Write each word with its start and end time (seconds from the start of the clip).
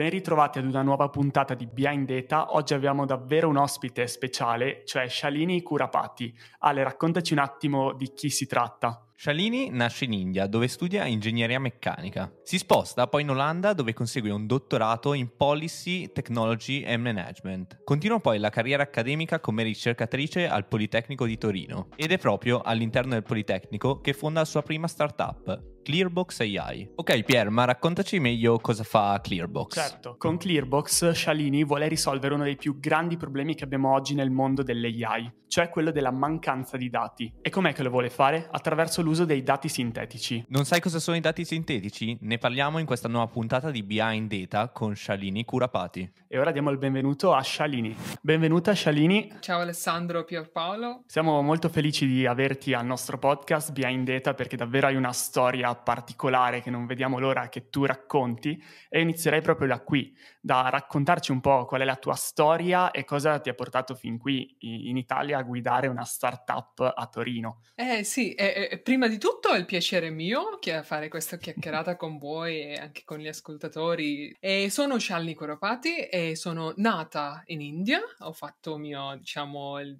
Ben 0.00 0.08
ritrovati 0.08 0.58
ad 0.58 0.64
una 0.64 0.80
nuova 0.80 1.10
puntata 1.10 1.52
di 1.52 1.66
Behind 1.70 2.10
Data. 2.10 2.54
Oggi 2.54 2.72
abbiamo 2.72 3.04
davvero 3.04 3.48
un 3.48 3.58
ospite 3.58 4.06
speciale, 4.06 4.80
cioè 4.86 5.06
Shalini 5.06 5.60
Kurapati. 5.60 6.34
Ale, 6.60 6.82
raccontaci 6.82 7.34
un 7.34 7.40
attimo 7.40 7.92
di 7.92 8.10
chi 8.14 8.30
si 8.30 8.46
tratta. 8.46 9.04
Shalini 9.14 9.68
nasce 9.68 10.06
in 10.06 10.14
India 10.14 10.46
dove 10.46 10.68
studia 10.68 11.04
ingegneria 11.04 11.60
meccanica. 11.60 12.32
Si 12.42 12.56
sposta 12.56 13.08
poi 13.08 13.20
in 13.20 13.28
Olanda 13.28 13.74
dove 13.74 13.92
consegue 13.92 14.30
un 14.30 14.46
dottorato 14.46 15.12
in 15.12 15.36
Policy, 15.36 16.10
Technology 16.10 16.82
and 16.86 17.02
Management. 17.02 17.82
Continua 17.84 18.20
poi 18.20 18.38
la 18.38 18.48
carriera 18.48 18.84
accademica 18.84 19.38
come 19.38 19.64
ricercatrice 19.64 20.48
al 20.48 20.66
Politecnico 20.66 21.26
di 21.26 21.36
Torino 21.36 21.88
ed 21.96 22.10
è 22.10 22.16
proprio 22.16 22.62
all'interno 22.62 23.10
del 23.10 23.22
Politecnico 23.22 24.00
che 24.00 24.14
fonda 24.14 24.40
la 24.40 24.46
sua 24.46 24.62
prima 24.62 24.88
startup, 24.88 25.62
Clearbox 25.82 26.40
AI. 26.40 26.90
Ok 26.94 27.22
Pier, 27.22 27.48
ma 27.50 27.64
raccontaci 27.64 28.18
meglio 28.18 28.58
cosa 28.58 28.84
fa 28.84 29.18
Clearbox. 29.22 29.74
Certo, 29.74 30.16
con 30.18 30.36
Clearbox 30.36 31.10
Shalini 31.10 31.64
vuole 31.64 31.88
risolvere 31.88 32.34
uno 32.34 32.44
dei 32.44 32.56
più 32.56 32.78
grandi 32.78 33.16
problemi 33.16 33.54
che 33.54 33.64
abbiamo 33.64 33.92
oggi 33.92 34.14
nel 34.14 34.30
mondo 34.30 34.62
dell'AI, 34.62 35.32
cioè 35.48 35.70
quello 35.70 35.90
della 35.90 36.10
mancanza 36.10 36.76
di 36.76 36.90
dati. 36.90 37.32
E 37.40 37.50
com'è 37.50 37.72
che 37.72 37.82
lo 37.82 37.90
vuole 37.90 38.10
fare? 38.10 38.48
Attraverso 38.50 39.02
l'uso 39.02 39.24
dei 39.24 39.42
dati 39.42 39.68
sintetici. 39.68 40.44
Non 40.48 40.64
sai 40.64 40.80
cosa 40.80 40.98
sono 40.98 41.16
i 41.16 41.20
dati 41.20 41.44
sintetici? 41.44 42.18
Ne 42.20 42.38
parliamo 42.38 42.78
in 42.78 42.86
questa 42.86 43.08
nuova 43.08 43.26
puntata 43.26 43.70
di 43.70 43.82
Behind 43.82 44.32
Data 44.32 44.68
con 44.68 44.94
Shalini 44.94 45.44
Kurapati. 45.44 46.10
E 46.28 46.38
ora 46.38 46.52
diamo 46.52 46.70
il 46.70 46.78
benvenuto 46.78 47.32
a 47.32 47.42
Shalini. 47.42 47.96
Benvenuta 48.20 48.74
Shalini. 48.74 49.32
Ciao 49.40 49.60
Alessandro 49.60 50.24
Pierpaolo. 50.24 51.02
Siamo 51.06 51.40
molto 51.42 51.68
felici 51.68 52.06
di 52.06 52.26
averti 52.26 52.74
al 52.74 52.86
nostro 52.86 53.18
podcast 53.18 53.72
Behind 53.72 54.06
Data 54.06 54.34
perché 54.34 54.56
davvero 54.56 54.86
hai 54.86 54.96
una 54.96 55.12
storia 55.12 55.69
particolare 55.76 56.60
che 56.60 56.70
non 56.70 56.86
vediamo 56.86 57.18
l'ora 57.18 57.48
che 57.48 57.68
tu 57.68 57.84
racconti 57.84 58.62
e 58.88 59.00
inizierei 59.00 59.40
proprio 59.40 59.68
da 59.68 59.80
qui, 59.80 60.14
da 60.40 60.68
raccontarci 60.68 61.30
un 61.30 61.40
po' 61.40 61.64
qual 61.66 61.82
è 61.82 61.84
la 61.84 61.96
tua 61.96 62.14
storia 62.14 62.90
e 62.90 63.04
cosa 63.04 63.38
ti 63.40 63.48
ha 63.48 63.54
portato 63.54 63.94
fin 63.94 64.18
qui 64.18 64.56
in 64.60 64.96
Italia 64.96 65.38
a 65.38 65.42
guidare 65.42 65.86
una 65.86 66.04
startup 66.04 66.92
a 66.94 67.06
Torino. 67.06 67.62
Eh 67.74 68.04
sì, 68.04 68.34
eh, 68.34 68.80
prima 68.82 69.08
di 69.08 69.18
tutto 69.18 69.50
è 69.50 69.58
il 69.58 69.66
piacere 69.66 70.10
mio 70.10 70.58
che 70.58 70.82
fare 70.82 71.08
questa 71.08 71.36
chiacchierata 71.36 71.96
con 71.96 72.18
voi 72.18 72.60
e 72.60 72.74
anche 72.74 73.02
con 73.04 73.18
gli 73.18 73.28
ascoltatori. 73.28 74.36
E 74.40 74.68
sono 74.70 74.98
Shalini 74.98 75.34
Koropati 75.34 76.06
e 76.06 76.36
sono 76.36 76.72
nata 76.76 77.42
in 77.46 77.60
India, 77.60 78.00
ho 78.20 78.32
fatto 78.32 78.76
mio, 78.76 79.16
diciamo, 79.18 79.78
i 79.80 79.98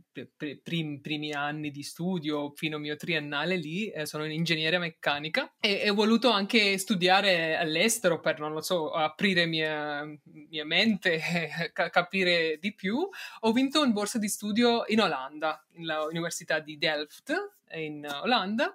prim, 0.62 1.00
primi 1.00 1.32
anni 1.32 1.70
di 1.70 1.82
studio 1.82 2.52
fino 2.54 2.76
al 2.76 2.82
mio 2.82 2.96
triennale 2.96 3.56
lì, 3.56 3.88
eh, 3.90 4.06
sono 4.06 4.24
in 4.24 4.32
ingegneria 4.32 4.78
meccanica 4.78 5.52
e 5.60 5.90
ho 5.90 5.94
voluto 5.94 6.30
anche 6.30 6.78
studiare 6.78 7.56
all'estero 7.56 8.18
per, 8.18 8.40
non 8.40 8.52
lo 8.52 8.62
so, 8.62 8.92
aprire 8.92 9.44
mia, 9.44 10.04
mia 10.24 10.64
mente, 10.64 11.20
capire 11.72 12.56
di 12.58 12.74
più. 12.74 13.06
Ho 13.40 13.52
vinto 13.52 13.82
un 13.82 13.92
borsa 13.92 14.18
di 14.18 14.28
studio 14.28 14.84
in 14.86 15.00
Olanda, 15.00 15.62
all'Università 15.76 16.60
di 16.60 16.78
Delft 16.78 17.34
in 17.74 18.06
Olanda. 18.22 18.74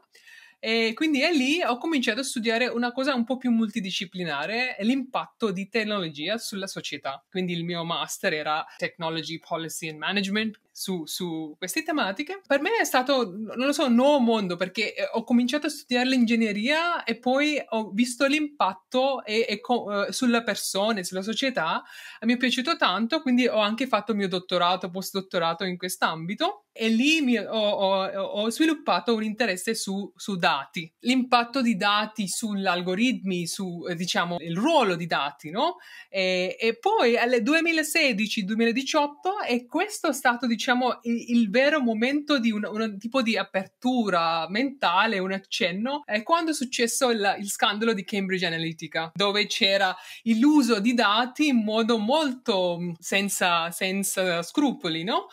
E 0.59 0.93
quindi 0.95 1.21
è 1.21 1.31
lì 1.31 1.61
ho 1.61 1.77
cominciato 1.77 2.21
a 2.21 2.23
studiare 2.23 2.67
una 2.67 2.91
cosa 2.91 3.13
un 3.13 3.23
po' 3.23 3.37
più 3.37 3.51
multidisciplinare, 3.51 4.77
l'impatto 4.79 5.51
di 5.51 5.67
tecnologia 5.69 6.37
sulla 6.37 6.67
società. 6.67 7.23
Quindi 7.29 7.53
il 7.53 7.63
mio 7.63 7.83
master 7.83 8.33
era 8.33 8.65
Technology 8.77 9.39
Policy 9.39 9.89
and 9.89 9.97
Management, 9.97 10.59
su, 10.77 11.05
su, 11.05 11.55
queste 11.57 11.83
tematiche. 11.83 12.41
Per 12.45 12.59
me 12.59 12.71
è 12.81 12.83
stato, 12.83 13.31
non 13.33 13.65
lo 13.65 13.71
so, 13.71 13.85
un 13.85 13.95
nuovo 13.95 14.19
mondo 14.19 14.57
perché 14.57 14.93
eh, 14.93 15.07
ho 15.13 15.23
cominciato 15.23 15.67
a 15.67 15.69
studiare 15.69 16.09
l'ingegneria 16.09 17.05
e 17.05 17.17
poi 17.17 17.63
ho 17.69 17.91
visto 17.91 18.25
l'impatto 18.25 19.23
e, 19.23 19.45
e 19.47 19.61
co- 19.61 19.85
uh, 19.85 20.11
sulle 20.11 20.43
persone, 20.43 21.05
sulla 21.05 21.21
società. 21.21 21.81
Mi 22.25 22.33
è 22.33 22.37
piaciuto 22.37 22.75
tanto, 22.75 23.21
quindi 23.21 23.47
ho 23.47 23.59
anche 23.59 23.87
fatto 23.87 24.11
il 24.11 24.17
mio 24.17 24.27
dottorato, 24.27 24.89
postdottorato 24.89 25.63
in 25.63 25.77
quest'ambito 25.77 26.65
e 26.77 26.89
lì 26.89 27.21
mi, 27.21 27.37
ho, 27.37 27.45
ho, 27.45 28.03
ho, 28.03 28.49
sviluppato 28.49 29.15
un 29.15 29.23
interesse 29.23 29.73
su, 29.75 30.11
su, 30.13 30.35
dati, 30.35 30.93
l'impatto 30.99 31.61
di 31.61 31.77
dati 31.77 32.27
sugli 32.27 32.65
algoritmi, 32.65 33.47
su 33.47 33.85
diciamo 33.95 34.35
il 34.39 34.57
ruolo 34.57 34.97
di 34.97 35.05
dati, 35.05 35.51
no? 35.51 35.77
E, 36.09 36.57
e 36.59 36.77
poi 36.77 37.15
al 37.15 37.29
2016-2018 37.29 39.07
e 39.47 39.65
questo 39.65 40.09
è 40.09 40.13
stato 40.13 40.47
diciamo 40.47 40.63
diciamo, 40.65 40.99
il, 41.03 41.25
il 41.29 41.49
vero 41.51 41.79
momento 41.79 42.39
di 42.39 42.49
un, 42.49 42.67
un, 42.67 42.97
tipo 42.97 43.21
di 43.21 43.37
apertura 43.37 44.47
mentale, 44.49 45.19
un 45.19 45.31
accenno, 45.31 46.01
è 46.05 46.23
quando 46.23 46.51
è 46.51 46.53
successo 46.55 47.11
il, 47.11 47.35
il 47.39 47.49
scandalo 47.49 47.93
di 47.93 48.03
Cambridge 48.03 48.45
Analytica, 48.47 49.11
dove 49.13 49.45
c'era 49.45 49.95
l'uso 50.23 50.79
di 50.79 50.95
dati 50.95 51.47
in 51.49 51.63
modo 51.63 51.99
molto 51.99 52.95
senza, 52.99 53.69
senza 53.69 54.41
scrupoli, 54.41 55.03
no? 55.03 55.27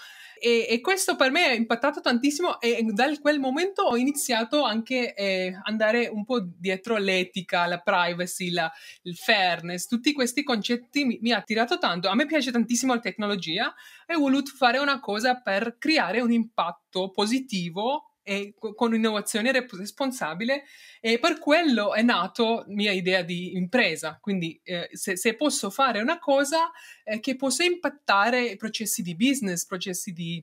E, 0.44 0.66
e, 0.68 0.80
questo 0.80 1.14
per 1.14 1.30
me 1.30 1.44
ha 1.44 1.52
impattato 1.52 2.00
tantissimo 2.00 2.60
e 2.60 2.84
da 2.90 3.08
quel 3.20 3.38
momento 3.38 3.82
ho 3.82 3.96
iniziato 3.96 4.64
anche 4.64 5.14
eh, 5.14 5.56
andare 5.62 6.08
un 6.08 6.24
po' 6.24 6.40
dietro 6.40 6.96
l'etica, 6.96 7.64
la 7.66 7.78
privacy, 7.78 8.50
la, 8.50 8.68
il 9.02 9.14
fairness, 9.14 9.86
tutti 9.86 10.12
questi 10.12 10.42
concetti 10.42 11.04
mi, 11.04 11.18
mi 11.20 11.30
ha 11.30 11.36
attirato 11.36 11.78
tanto. 11.78 12.08
A 12.08 12.16
me 12.16 12.26
piace 12.26 12.50
tantissimo 12.50 12.92
la 12.92 12.98
tecnologia 12.98 13.72
e 14.04 14.16
ho 14.16 14.18
voluto 14.18 14.50
fare 14.56 14.78
una 14.78 14.98
cosa 14.98 15.40
per 15.40 15.76
creare 15.78 16.20
un 16.20 16.32
impatto 16.32 17.12
positivo 17.12 18.11
e 18.22 18.54
con 18.56 18.92
un'innovazione 18.92 19.50
responsabile 19.52 20.64
e 21.00 21.18
per 21.18 21.38
quello 21.38 21.94
è 21.94 22.02
nato 22.02 22.64
mia 22.68 22.92
idea 22.92 23.22
di 23.22 23.56
impresa. 23.56 24.18
Quindi 24.20 24.60
eh, 24.62 24.88
se, 24.92 25.16
se, 25.16 25.34
posso 25.34 25.70
fare 25.70 26.00
una 26.00 26.18
cosa 26.18 26.70
eh, 27.04 27.20
che 27.20 27.36
possa 27.36 27.64
impattare 27.64 28.44
i 28.44 28.56
processi 28.56 29.02
di 29.02 29.16
business 29.16 29.66
processi 29.66 30.12
di 30.12 30.42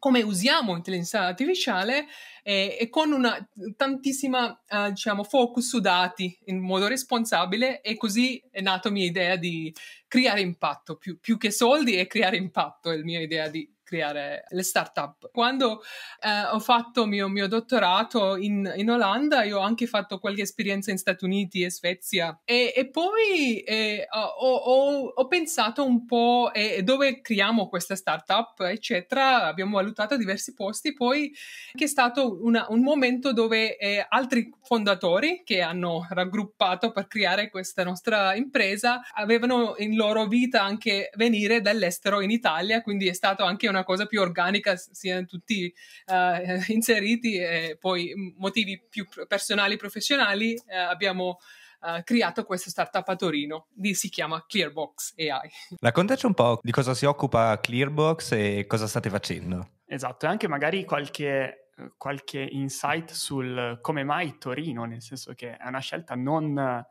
come 0.00 0.22
usiamo 0.22 0.72
l'intelligenza 0.72 1.26
artificiale 1.26 2.06
eh, 2.42 2.76
e 2.80 2.88
con 2.88 3.12
una 3.12 3.46
tantissima 3.76 4.62
eh, 4.66 4.90
diciamo 4.90 5.22
focus 5.22 5.68
su 5.68 5.78
dati 5.78 6.36
in 6.46 6.58
modo 6.58 6.88
responsabile 6.88 7.82
e 7.82 7.96
così 7.96 8.42
è 8.50 8.62
nata 8.62 8.88
mia 8.88 9.04
idea 9.04 9.36
di 9.36 9.72
creare 10.08 10.40
impatto 10.40 10.96
più, 10.96 11.20
più 11.20 11.36
che 11.36 11.50
soldi 11.50 11.96
e 11.96 12.06
creare 12.06 12.38
impatto 12.38 12.90
è 12.90 12.96
la 12.96 13.04
mia 13.04 13.20
idea 13.20 13.48
di 13.48 13.70
creare 13.90 14.44
le 14.50 14.62
start-up. 14.62 15.30
Quando 15.32 15.82
eh, 16.20 16.44
ho 16.52 16.60
fatto 16.60 17.06
mio, 17.06 17.26
mio, 17.26 17.48
dottorato 17.48 18.36
in, 18.36 18.72
in, 18.76 18.88
Olanda, 18.88 19.42
io 19.42 19.58
ho 19.58 19.62
anche 19.62 19.88
fatto 19.88 20.20
qualche 20.20 20.42
esperienza 20.42 20.92
in 20.92 20.98
Stati 20.98 21.24
Uniti 21.24 21.62
e 21.62 21.72
Svezia 21.72 22.40
e, 22.44 22.72
e 22.74 22.88
poi 22.88 23.58
eh, 23.66 24.06
ho, 24.08 24.20
ho, 24.20 25.06
ho, 25.08 25.26
pensato 25.26 25.84
un 25.84 26.06
po' 26.06 26.52
eh, 26.54 26.82
dove 26.84 27.20
creiamo 27.20 27.68
questa 27.68 27.96
start-up, 27.96 28.60
eccetera. 28.60 29.46
Abbiamo 29.46 29.76
valutato 29.76 30.16
diversi 30.16 30.54
posti, 30.54 30.92
poi 30.92 31.34
che 31.72 31.84
è 31.84 31.88
stato 31.88 32.38
una, 32.44 32.66
un 32.68 32.82
momento 32.82 33.32
dove 33.32 33.76
eh, 33.76 34.06
altri 34.08 34.54
fondatori 34.62 35.42
che 35.44 35.62
hanno 35.62 36.06
raggruppato 36.08 36.92
per 36.92 37.08
creare 37.08 37.50
questa 37.50 37.82
nostra 37.82 38.36
impresa 38.36 39.00
avevano 39.14 39.74
in 39.78 39.96
loro 39.96 40.26
vita 40.26 40.62
anche 40.62 41.10
venire 41.16 41.60
dall'estero 41.60 42.20
in 42.20 42.30
Italia, 42.30 42.82
quindi 42.82 43.08
è 43.08 43.12
stato 43.12 43.42
anche 43.42 43.68
una 43.68 43.79
una 43.80 43.84
cosa 43.84 44.06
più 44.06 44.20
organica, 44.20 44.76
siano 44.76 45.26
tutti 45.26 45.72
uh, 46.06 46.62
inseriti 46.72 47.36
e 47.36 47.76
poi 47.80 48.12
motivi 48.36 48.80
più 48.88 49.06
personali 49.26 49.74
e 49.74 49.78
professionali 49.78 50.54
uh, 50.54 50.90
abbiamo 50.90 51.38
Uh, 51.82 52.02
creato 52.04 52.44
questa 52.44 52.68
startup 52.68 53.08
a 53.08 53.16
Torino, 53.16 53.68
di, 53.72 53.94
si 53.94 54.10
chiama 54.10 54.44
Clearbox 54.46 55.14
AI. 55.16 55.50
Raccontaci 55.80 56.26
un 56.26 56.34
po' 56.34 56.60
di 56.62 56.72
cosa 56.72 56.92
si 56.92 57.06
occupa 57.06 57.58
Clearbox 57.58 58.32
e 58.32 58.66
cosa 58.66 58.86
state 58.86 59.08
facendo. 59.08 59.76
Esatto, 59.86 60.26
e 60.26 60.28
anche 60.28 60.46
magari 60.46 60.84
qualche, 60.84 61.70
qualche 61.96 62.38
insight 62.38 63.12
sul 63.12 63.78
come 63.80 64.04
mai 64.04 64.36
Torino, 64.36 64.84
nel 64.84 65.00
senso 65.00 65.32
che 65.32 65.56
è 65.56 65.66
una 65.68 65.78
scelta 65.78 66.14
non, 66.14 66.84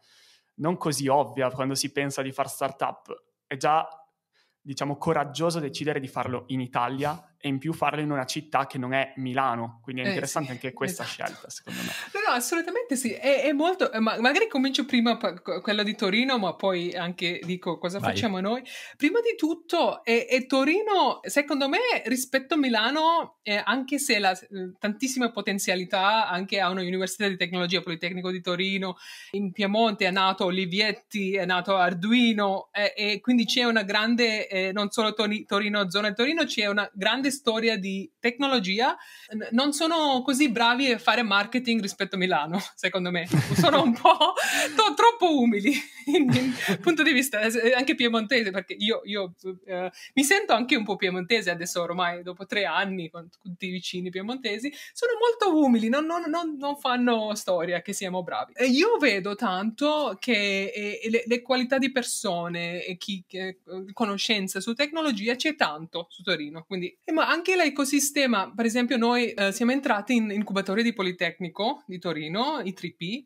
non 0.55 0.77
così 0.77 1.07
ovvia 1.07 1.51
quando 1.51 1.75
si 1.75 1.91
pensa 1.91 2.23
di 2.23 2.31
fare 2.31 2.49
startup. 2.49 3.25
È 3.45 3.57
già 3.57 3.87
diciamo, 4.61 4.97
coraggioso 4.97 5.59
decidere 5.59 5.99
di 5.99 6.07
farlo 6.07 6.43
in 6.47 6.59
Italia 6.61 7.21
e 7.41 7.47
in 7.47 7.57
più 7.57 7.71
farlo 7.71 8.01
in 8.01 8.11
una 8.11 8.25
città 8.25 8.67
che 8.67 8.77
non 8.77 8.93
è 8.93 9.13
Milano. 9.15 9.79
Quindi 9.81 10.01
è 10.01 10.07
interessante 10.07 10.51
eh, 10.51 10.57
sì, 10.57 10.65
anche 10.65 10.73
questa 10.73 11.03
esatto. 11.03 11.25
scelta, 11.25 11.49
secondo 11.49 11.79
me. 11.81 11.91
No, 12.13 12.29
no, 12.29 12.35
assolutamente 12.35 12.95
sì. 12.95 13.11
È, 13.13 13.43
è 13.43 13.51
molto. 13.53 13.91
Eh, 13.91 13.99
ma 13.99 14.19
magari 14.19 14.47
comincio 14.49 14.85
prima 14.85 15.17
quella 15.17 15.83
di 15.83 15.95
Torino, 15.95 16.37
ma 16.37 16.55
poi 16.55 16.93
anche 16.93 17.39
dico 17.43 17.77
cosa 17.77 17.99
Vai. 17.99 18.11
facciamo 18.11 18.41
noi. 18.41 18.61
Prima 18.97 19.19
di 19.21 19.35
tutto, 19.37 20.03
è, 20.03 20.25
è 20.27 20.45
Torino, 20.45 21.19
secondo 21.21 21.69
me, 21.69 21.79
rispetto 22.05 22.55
a 22.55 22.57
Milano, 22.57 23.37
anche 23.63 23.99
se 23.99 24.17
ha 24.17 24.37
tantissime 24.77 25.31
potenzialità, 25.31 26.27
anche 26.27 26.59
ha 26.59 26.69
un'università 26.69 27.27
di 27.27 27.37
tecnologia, 27.37 27.81
Politecnico 27.81 28.31
di 28.31 28.41
Torino, 28.41 28.97
in 29.31 29.51
Piemonte 29.51 30.05
è 30.05 30.11
nato 30.11 30.45
Olivietti, 30.45 31.35
è 31.35 31.45
nato 31.45 31.75
Arduino, 31.75 32.69
e 32.95 33.19
quindi 33.21 33.45
c'è 33.45 33.63
una 33.63 33.83
grande, 33.83 34.47
eh, 34.47 34.71
non 34.71 34.89
solo 34.89 35.13
Torino, 35.13 35.89
zona 35.89 36.11
Torino, 36.11 36.43
c'è 36.43 36.67
una 36.67 36.89
grande 36.93 37.28
grande 37.29 37.31
storia 37.31 37.77
di 37.77 38.11
tecnologia, 38.19 38.97
non 39.51 39.71
sono 39.71 40.21
così 40.23 40.49
bravi 40.49 40.91
a 40.91 40.97
fare 40.97 41.23
marketing 41.23 41.81
rispetto 41.81 42.15
a 42.15 42.17
Milano, 42.17 42.59
secondo 42.75 43.11
me. 43.11 43.27
Sono 43.53 43.83
un 43.83 43.93
po' 43.93 44.33
to- 44.75 44.93
troppo 44.95 45.39
umili 45.39 45.73
dal 46.67 46.79
punto 46.79 47.03
di 47.03 47.13
vista 47.13 47.41
eh, 47.41 47.73
anche 47.73 47.95
piemontese, 47.95 48.51
perché 48.51 48.73
io, 48.73 49.01
io 49.05 49.35
uh, 49.41 49.89
mi 50.13 50.23
sento 50.23 50.53
anche 50.53 50.75
un 50.75 50.83
po' 50.83 50.95
piemontese 50.95 51.51
adesso 51.51 51.81
ormai, 51.81 52.23
dopo 52.23 52.45
tre 52.45 52.65
anni 52.65 53.09
con 53.09 53.29
tutti 53.41 53.67
i 53.67 53.71
vicini 53.71 54.09
piemontesi, 54.09 54.71
sono 54.93 55.13
molto 55.19 55.63
umili, 55.63 55.89
non, 55.89 56.05
non, 56.05 56.23
non, 56.27 56.57
non 56.57 56.75
fanno 56.77 57.35
storia 57.35 57.81
che 57.81 57.93
siamo 57.93 58.23
bravi. 58.23 58.53
E 58.55 58.65
io 58.65 58.97
vedo 58.97 59.35
tanto 59.35 60.17
che 60.19 60.71
eh, 60.73 61.09
le, 61.09 61.23
le, 61.25 61.41
qualità 61.41 61.77
di 61.77 61.91
persone 61.91 62.83
e 62.83 62.97
chi, 62.97 63.23
eh, 63.29 63.59
conoscenza 63.93 64.59
su 64.59 64.73
tecnologia 64.73 65.35
c'è 65.35 65.55
tanto 65.55 66.07
su 66.09 66.23
Torino, 66.23 66.63
quindi 66.65 66.95
eh, 67.03 67.11
ma 67.19 67.27
anche 67.27 67.57
l'ecosistema, 67.57 68.49
per 68.55 68.65
esempio 68.65 68.95
noi 68.95 69.31
eh, 69.31 69.51
siamo 69.51 69.73
entrati 69.73 70.15
in 70.15 70.31
incubatori 70.31 70.83
di 70.83 70.93
Politecnico 70.93 71.83
di 71.85 71.99
Torino, 71.99 72.61
i 72.63 72.73
3P, 72.73 73.25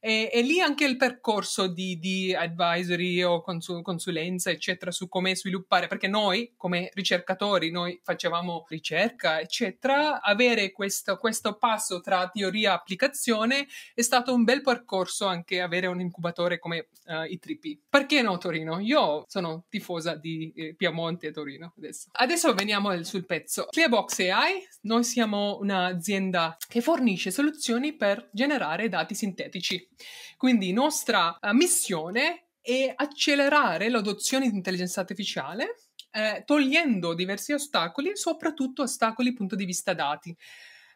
e, 0.00 0.30
e, 0.32 0.40
lì 0.42 0.60
anche 0.60 0.86
il 0.86 0.96
percorso 0.96 1.66
di, 1.66 1.98
di 1.98 2.34
advisory 2.34 3.22
o 3.22 3.42
consul, 3.42 3.82
consulenza, 3.82 4.50
eccetera, 4.50 4.90
su 4.90 5.08
come 5.08 5.36
sviluppare, 5.36 5.86
perché 5.88 6.08
noi 6.08 6.54
come 6.56 6.90
ricercatori, 6.94 7.70
noi 7.70 8.00
facevamo 8.02 8.64
ricerca, 8.68 9.40
eccetera, 9.40 10.22
avere 10.22 10.72
questo, 10.72 11.18
questo 11.18 11.56
passo 11.56 12.00
tra 12.00 12.28
teoria 12.28 12.70
e 12.70 12.74
applicazione 12.74 13.66
è 13.94 14.00
stato 14.00 14.32
un 14.32 14.44
bel 14.44 14.62
percorso 14.62 15.26
anche 15.26 15.60
avere 15.60 15.86
un 15.86 16.00
incubatore 16.00 16.58
come 16.58 16.88
uh, 17.04 17.24
i 17.24 17.38
3P. 17.42 17.78
Perché 17.88 18.22
no 18.22 18.38
Torino? 18.38 18.78
Io 18.80 19.24
sono 19.28 19.64
tifosa 19.68 20.14
di 20.14 20.52
eh, 20.56 20.74
Piemonte 20.74 21.28
e 21.28 21.32
Torino 21.32 21.74
adesso. 21.76 22.08
Adesso 22.12 22.54
veniamo 22.54 23.02
sul 23.02 23.26
pezzo. 23.26 23.66
Clearbox 23.70 24.20
AI, 24.20 24.66
noi 24.82 25.04
siamo 25.04 25.58
un'azienda 25.60 26.56
che 26.68 26.80
fornisce 26.80 27.30
soluzioni 27.30 27.94
per 27.94 28.30
generare 28.32 28.88
dati 28.88 29.14
sintetici. 29.14 29.89
Quindi 30.36 30.72
nostra 30.72 31.38
uh, 31.40 31.52
missione 31.52 32.48
è 32.60 32.92
accelerare 32.94 33.88
l'adozione 33.88 34.48
di 34.48 34.56
intelligenza 34.56 35.00
artificiale 35.00 35.74
eh, 36.12 36.42
togliendo 36.44 37.14
diversi 37.14 37.52
ostacoli, 37.52 38.16
soprattutto 38.16 38.82
ostacoli 38.82 39.32
punto 39.32 39.54
di 39.54 39.64
vista 39.64 39.94
dati. 39.94 40.36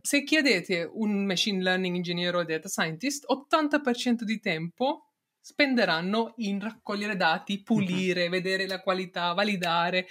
Se 0.00 0.22
chiedete 0.22 0.88
un 0.92 1.24
machine 1.24 1.62
learning 1.62 1.96
ingegnere 1.96 2.36
o 2.36 2.44
data 2.44 2.68
scientist, 2.68 3.24
80% 3.30 4.22
di 4.22 4.38
tempo 4.38 5.12
spenderanno 5.40 6.34
in 6.38 6.60
raccogliere 6.60 7.16
dati, 7.16 7.62
pulire, 7.62 8.22
mm-hmm. 8.22 8.30
vedere 8.30 8.66
la 8.66 8.80
qualità, 8.80 9.32
validare 9.32 10.06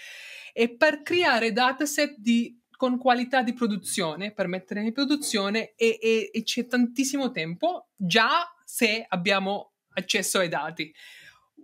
e 0.53 0.75
per 0.75 1.01
creare 1.01 1.51
dataset 1.51 2.15
di, 2.17 2.59
con 2.75 2.97
qualità 2.97 3.41
di 3.41 3.53
produzione, 3.53 4.31
per 4.31 4.47
mettere 4.47 4.81
in 4.81 4.93
produzione 4.93 5.73
e, 5.75 5.97
e, 6.01 6.29
e 6.31 6.43
c'è 6.43 6.65
tantissimo 6.67 7.31
tempo 7.31 7.89
già 7.95 8.47
se 8.73 9.05
abbiamo 9.07 9.73
accesso 9.93 10.39
ai 10.39 10.49
dati. 10.49 10.91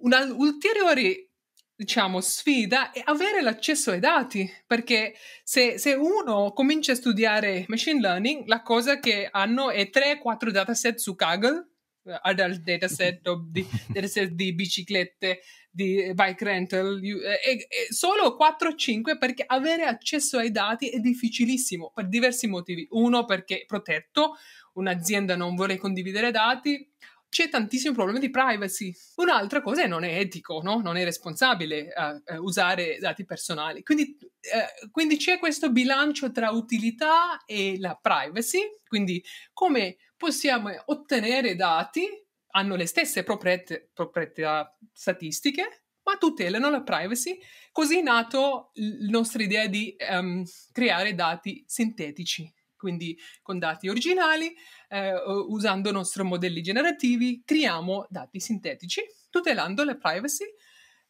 Una 0.02 0.32
ulteriore 0.32 1.30
diciamo, 1.76 2.22
sfida 2.22 2.92
è 2.92 3.02
avere 3.04 3.42
l'accesso 3.42 3.90
ai 3.90 4.00
dati, 4.00 4.48
perché 4.68 5.16
se, 5.44 5.80
se, 5.80 5.94
uno 5.94 6.52
comincia 6.52 6.92
a 6.92 6.96
studiare 6.96 7.66
machine 7.68 8.00
learning, 8.00 8.46
la 8.46 8.62
cosa 8.62 9.00
che 9.00 9.28
hanno 9.32 9.72
è 9.72 9.90
3-4 9.92 10.50
dataset 10.50 10.98
su 10.98 11.16
Kaggle, 11.16 11.70
eh, 12.04 12.20
adult 12.22 12.62
dataset 12.62 13.22
di, 13.50 13.66
dataset 13.88 14.30
di 14.30 14.54
biciclette, 14.54 15.40
di 15.72 16.12
bike 16.14 16.44
rental, 16.44 17.00
eh, 17.02 17.40
e, 17.44 17.68
e 17.70 17.94
solo 17.94 18.38
4-5 18.40 19.18
perché 19.18 19.44
avere 19.48 19.86
accesso 19.86 20.38
ai 20.38 20.52
dati 20.52 20.90
è 20.90 21.00
difficilissimo 21.00 21.92
per 21.96 22.08
diversi 22.08 22.46
motivi. 22.46 22.86
Uno 22.92 23.26
perché 23.26 23.62
è 23.62 23.66
protetto, 23.66 24.36
un'azienda 24.74 25.36
non 25.36 25.56
vuole 25.56 25.78
condividere 25.78 26.32
dati, 26.32 26.88
c'è 27.30 27.48
tantissimo 27.48 27.94
problema 27.94 28.20
di 28.20 28.32
privacy. 28.32 28.94
Un'altra 29.16 29.62
cosa 29.62 29.84
è 29.84 29.88
non 29.88 30.04
è 30.04 30.18
etico, 30.18 30.62
no? 30.62 30.82
non 30.82 30.98
è 30.98 31.04
responsabile 31.04 31.94
uh, 31.96 32.34
uh, 32.34 32.44
usare 32.44 32.98
dati 33.00 33.24
personali. 33.24 33.84
Quindi, 33.84 34.18
uh, 34.20 34.90
quindi, 34.90 35.18
c'è 35.18 35.38
questo 35.38 35.72
bilancio 35.72 36.32
tra 36.32 36.50
utilità 36.50 37.46
e 37.46 37.78
la 37.80 37.98
privacy, 38.02 38.62
quindi 38.88 39.24
come 39.54 39.98
possiamo 40.18 40.72
ottenere 40.86 41.56
dati, 41.56 42.08
hanno 42.52 42.76
le 42.76 42.88
stesse 42.88 43.24
proprietà, 43.24 43.80
proprietà 43.94 44.76
statistiche, 44.92 45.84
ma 46.04 46.18
tutelano 46.18 46.72
la 46.72 46.82
privacy. 46.82 47.38
Così 47.72 48.00
è 48.00 48.02
nato 48.02 48.72
la 48.74 49.10
nostra 49.10 49.44
idea 49.44 49.68
di 49.68 49.96
um, 50.10 50.44
creare 50.72 51.14
dati 51.14 51.64
sintetici 51.68 52.52
quindi 52.80 53.18
con 53.42 53.60
dati 53.60 53.90
originali, 53.90 54.56
eh, 54.88 55.14
usando 55.48 55.90
i 55.90 55.92
nostri 55.92 56.24
modelli 56.24 56.62
generativi, 56.62 57.44
creiamo 57.44 58.08
dati 58.10 58.40
sintetici, 58.40 59.02
tutelando 59.30 59.84
la 59.84 59.98
privacy 59.98 60.46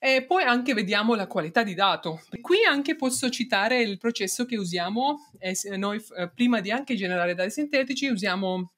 e 0.01 0.25
poi 0.25 0.44
anche 0.44 0.74
vediamo 0.74 1.13
la 1.13 1.27
qualità 1.27 1.62
di 1.62 1.75
dato. 1.75 2.21
Qui 2.42 2.63
anche 2.68 2.95
posso 2.95 3.30
citare 3.30 3.81
il 3.81 3.98
processo 3.98 4.45
che 4.45 4.57
usiamo, 4.57 5.30
eh, 5.38 5.56
noi 5.77 6.04
eh, 6.18 6.31
prima 6.31 6.62
di 6.62 6.71
anche 6.71 6.95
generare 6.95 7.36
dati 7.36 7.51
sintetici 7.51 8.07
usiamo 8.07 8.71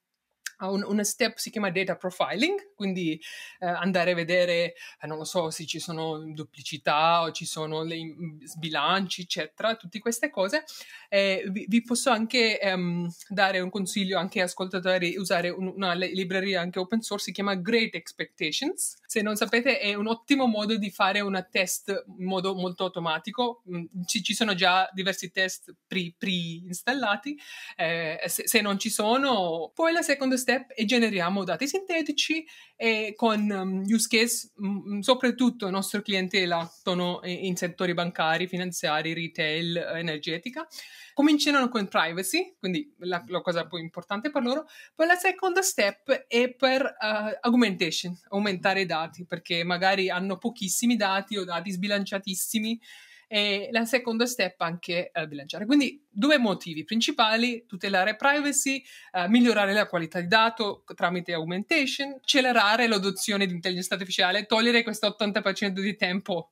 un, 0.69 0.83
una 0.85 1.03
step 1.03 1.37
si 1.37 1.49
chiama 1.49 1.71
data 1.71 1.95
profiling, 1.95 2.73
quindi 2.75 3.19
eh, 3.59 3.65
andare 3.67 4.11
a 4.11 4.15
vedere, 4.15 4.73
eh, 4.99 5.07
non 5.07 5.17
lo 5.17 5.23
so, 5.23 5.49
se 5.49 5.65
ci 5.65 5.79
sono 5.79 6.19
duplicità 6.33 7.21
o 7.21 7.31
ci 7.31 7.45
sono 7.45 7.83
le 7.83 7.99
sbilanci, 8.43 9.21
eccetera, 9.21 9.75
tutte 9.75 9.99
queste 9.99 10.29
cose. 10.29 10.63
Eh, 11.09 11.43
vi, 11.49 11.65
vi, 11.67 11.81
posso 11.81 12.09
anche 12.09 12.59
ehm, 12.59 13.09
dare 13.27 13.59
un 13.59 13.69
consiglio 13.69 14.17
anche 14.17 14.41
ascoltatori, 14.41 15.17
usare 15.17 15.49
un, 15.49 15.67
una 15.75 15.93
libreria 15.93 16.61
anche 16.61 16.79
open 16.79 17.01
source, 17.01 17.25
si 17.25 17.31
chiama 17.31 17.55
Great 17.55 17.95
Expectations. 17.95 18.97
Se 19.05 19.21
non 19.21 19.35
sapete 19.35 19.79
è 19.79 19.93
un 19.93 20.07
ottimo 20.07 20.47
modo 20.47 20.77
di 20.77 20.89
fare 20.89 21.19
una 21.19 21.43
test 21.43 22.05
in 22.17 22.25
modo 22.25 22.55
molto 22.55 22.85
automatico, 22.85 23.63
mm, 23.69 23.85
ci, 24.05 24.23
ci 24.23 24.33
sono 24.33 24.53
già 24.53 24.89
diversi 24.93 25.31
test 25.31 25.75
pre, 25.87 26.13
pre-installati, 26.17 27.37
eh, 27.75 28.21
se, 28.27 28.47
se 28.47 28.61
non 28.61 28.79
ci 28.79 28.89
sono, 28.89 29.71
poi 29.73 29.91
la 29.91 30.01
seconda 30.01 30.37
step 30.37 30.50
step 30.51 30.73
e 30.75 30.85
generiamo 30.85 31.43
dati 31.43 31.67
sintetici 31.67 32.45
e 32.75 33.13
con 33.15 33.49
um, 33.49 33.83
use 33.87 34.07
case 34.09 34.51
um, 34.57 34.99
soprattutto 34.99 35.65
il 35.65 35.71
nostro 35.71 36.01
clientela 36.01 36.69
sono 36.83 37.21
in 37.23 37.55
settori 37.55 37.93
bancari, 37.93 38.47
finanziari, 38.47 39.13
retail, 39.13 39.77
energetica. 39.95 40.67
Cominciano 41.13 41.67
con 41.69 41.87
privacy, 41.87 42.55
quindi 42.57 42.93
la, 42.99 43.23
la, 43.27 43.41
cosa 43.41 43.67
più 43.67 43.77
importante 43.77 44.31
per 44.31 44.41
loro. 44.41 44.65
Poi 44.95 45.07
la 45.07 45.15
seconda 45.15 45.61
step 45.61 46.25
è 46.27 46.53
per 46.53 46.83
uh, 46.83 47.37
augmentation, 47.41 48.17
aumentare 48.29 48.81
i 48.81 48.85
dati, 48.85 49.25
perché 49.25 49.63
magari 49.63 50.09
hanno 50.09 50.37
pochissimi 50.37 50.95
dati 50.95 51.37
o 51.37 51.43
dati 51.43 51.71
sbilanciatissimi 51.71 52.79
e 53.33 53.69
la 53.71 53.85
seconda 53.85 54.25
step 54.25 54.59
anche 54.59 55.09
eh, 55.09 55.25
bilanciare. 55.25 55.65
Quindi 55.65 56.05
due 56.09 56.37
motivi 56.37 56.83
principali, 56.83 57.63
tutelare 57.65 58.17
privacy, 58.17 58.83
eh, 59.13 59.29
migliorare 59.29 59.71
la 59.71 59.87
qualità 59.87 60.19
di 60.19 60.27
dato 60.27 60.83
tramite 60.93 61.31
augmentation, 61.31 62.15
accelerare 62.17 62.87
l'adozione 62.87 63.45
di 63.45 63.53
intelligenza 63.53 63.93
artificiale, 63.93 64.47
togliere 64.47 64.83
questo 64.83 65.15
80% 65.17 65.69
di 65.69 65.95
tempo 65.95 66.49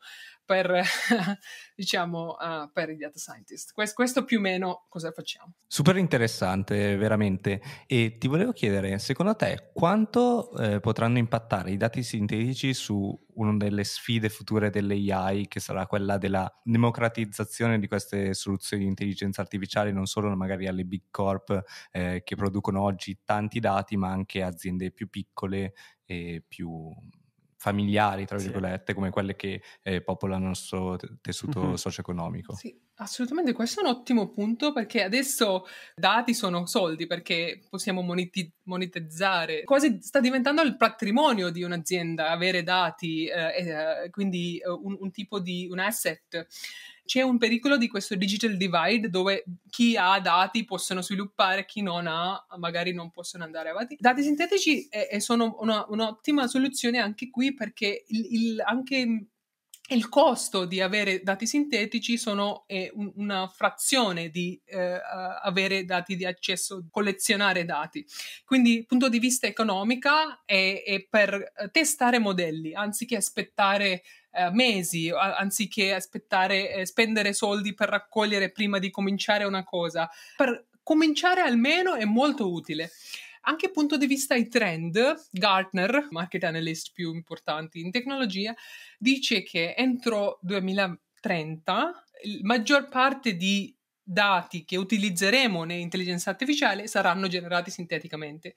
per, 0.50 0.82
diciamo, 1.76 2.36
uh, 2.40 2.72
per 2.74 2.90
i 2.90 2.98
data 2.98 3.20
scientist. 3.20 3.72
Questo, 3.72 3.94
questo, 3.94 4.26
più 4.26 4.40
o 4.40 4.42
meno 4.42 4.88
cosa 4.90 5.12
facciamo. 5.12 5.54
Super 5.68 5.96
interessante, 5.98 6.98
veramente. 6.98 7.62
E 7.86 8.18
ti 8.18 8.28
volevo 8.28 8.52
chiedere, 8.52 8.98
secondo 8.98 9.36
te, 9.36 9.70
quanto 9.72 10.52
eh, 10.58 10.80
potranno 10.80 11.20
impattare 11.20 11.70
i 11.70 11.78
dati 11.78 12.02
sintetici 12.02 12.74
su 12.74 13.16
una 13.36 13.58
delle 13.58 13.84
sfide 13.84 14.30
future 14.30 14.72
dell'AI, 14.72 15.48
che 15.48 15.60
sarà 15.60 15.86
quella 15.86 16.18
della 16.18 16.52
democratizzazione 16.64 17.78
di 17.78 17.88
queste 17.88 18.34
soluzioni 18.34 18.82
di 18.82 18.90
intelligenza 18.90 19.42
artificiale, 19.42 19.92
non 19.92 20.08
solo 20.08 20.36
magari 20.36 20.66
alle 20.66 20.84
big 20.84 21.04
corp 21.12 21.64
eh, 21.92 22.24
che 22.26 22.36
producono 22.36 22.82
oggi 22.82 23.20
tanti 23.24 23.60
dati, 23.60 23.98
ma 23.98 24.10
anche 24.10 24.42
aziende 24.42 24.90
più 24.90 25.10
piccole 25.10 25.74
e 26.06 26.44
più 26.48 26.92
familiari, 27.60 28.26
tra 28.26 28.38
virgolette, 28.38 28.86
sì. 28.88 28.94
come 28.94 29.10
quelle 29.10 29.36
che 29.36 29.62
eh, 29.84 30.02
popolano 30.02 30.44
il 30.44 30.48
nostro 30.48 30.98
tessuto 31.20 31.62
mm-hmm. 31.62 31.74
socio-economico. 31.74 32.56
Sì, 32.56 32.74
assolutamente, 33.00 33.54
questo 33.54 33.80
è 33.80 33.84
un 33.84 33.90
ottimo 33.90 34.30
punto 34.30 34.72
perché 34.72 35.04
adesso 35.04 35.66
dati 35.96 36.34
sono 36.34 36.66
soldi 36.66 37.08
perché 37.08 37.62
possiamo 37.70 38.02
moneti- 38.02 38.52
monetizzare, 38.64 39.64
quasi 39.64 40.00
sta 40.02 40.20
diventando 40.20 40.62
il 40.62 40.78
patrimonio 40.78 41.50
di 41.50 41.64
un'azienda 41.64 42.30
avere 42.30 42.64
dati, 42.64 43.26
eh, 43.26 44.04
eh, 44.04 44.10
quindi 44.10 44.58
eh, 44.58 44.70
un, 44.70 44.98
un 45.00 45.12
tipo 45.12 45.40
di 45.40 45.68
un 45.70 45.80
asset 45.80 46.48
c'è 47.10 47.22
un 47.24 47.40
pericolo 47.40 47.78
di 47.78 47.88
questo 47.88 48.14
digital 48.14 48.56
divide 48.56 49.10
dove 49.10 49.44
chi 49.68 49.98
ha 49.98 50.20
dati 50.20 50.64
possono 50.64 51.02
sviluppare, 51.02 51.66
chi 51.66 51.82
non 51.82 52.06
ha 52.06 52.46
magari 52.58 52.94
non 52.94 53.10
possono 53.10 53.44
andare 53.44 53.70
avanti. 53.70 53.98
Dati 54.00 54.22
sintetici 54.22 54.88
eh, 54.90 55.20
sono 55.20 55.56
una, 55.62 55.88
un'ottima 55.90 56.46
soluzione 56.46 57.00
anche 57.00 57.32
qui 57.32 57.56
perché 57.56 58.04
il, 58.10 58.28
il, 58.30 58.64
anche 58.64 59.26
il 59.90 60.10
costo 60.10 60.66
di 60.66 60.82
avere 60.82 61.22
dati 61.24 61.48
sintetici 61.48 62.18
sono 62.18 62.64
è 62.68 62.90
un, 62.94 63.12
una 63.16 63.48
frazione 63.48 64.30
di 64.30 64.60
eh, 64.66 65.00
avere 65.42 65.86
dati 65.86 66.16
di 66.16 66.26
accesso, 66.26 66.88
collezionare 66.92 67.66
dati. 67.66 68.06
Quindi, 68.46 68.86
punto 68.88 69.10
di 69.10 69.20
vista 69.20 69.48
economico, 69.48 70.10
è, 70.46 70.84
è 70.86 71.06
per 71.10 71.52
testare 71.72 72.20
modelli, 72.20 72.74
anziché 72.74 73.16
aspettare 73.16 74.04
eh, 74.32 74.52
mesi, 74.52 75.10
anziché 75.10 75.94
aspettare 75.94 76.74
eh, 76.74 76.86
spendere 76.86 77.34
soldi 77.34 77.74
per 77.74 77.90
raccogliere 77.90 78.52
prima 78.52 78.80
di 78.80 78.90
cominciare 78.92 79.44
una 79.44 79.64
cosa. 79.64 80.10
Per 80.36 80.68
cominciare 80.84 81.42
almeno 81.42 81.96
è 81.96 82.06
molto 82.06 82.52
utile. 82.52 82.92
Anche 83.50 83.72
punto 83.72 83.98
di 83.98 84.06
vista 84.06 84.36
i 84.36 84.48
trend, 84.48 85.28
Gartner, 85.32 86.10
market 86.12 86.44
analyst 86.44 86.92
più 86.94 87.16
importanti 87.16 87.80
in 87.80 87.90
tecnologia, 87.90 88.54
dice 89.00 89.42
che 89.42 89.74
entro 89.76 90.38
2030 90.44 91.74
la 91.74 91.92
maggior 92.42 92.90
parte 92.90 93.36
di 93.36 93.76
dati 94.04 94.66
che 94.66 94.78
utilizzeremo 94.78 95.64
nell'intelligenza 95.64 96.30
artificiale 96.30 96.86
saranno 96.86 97.28
generati 97.28 97.72
sinteticamente 97.72 98.54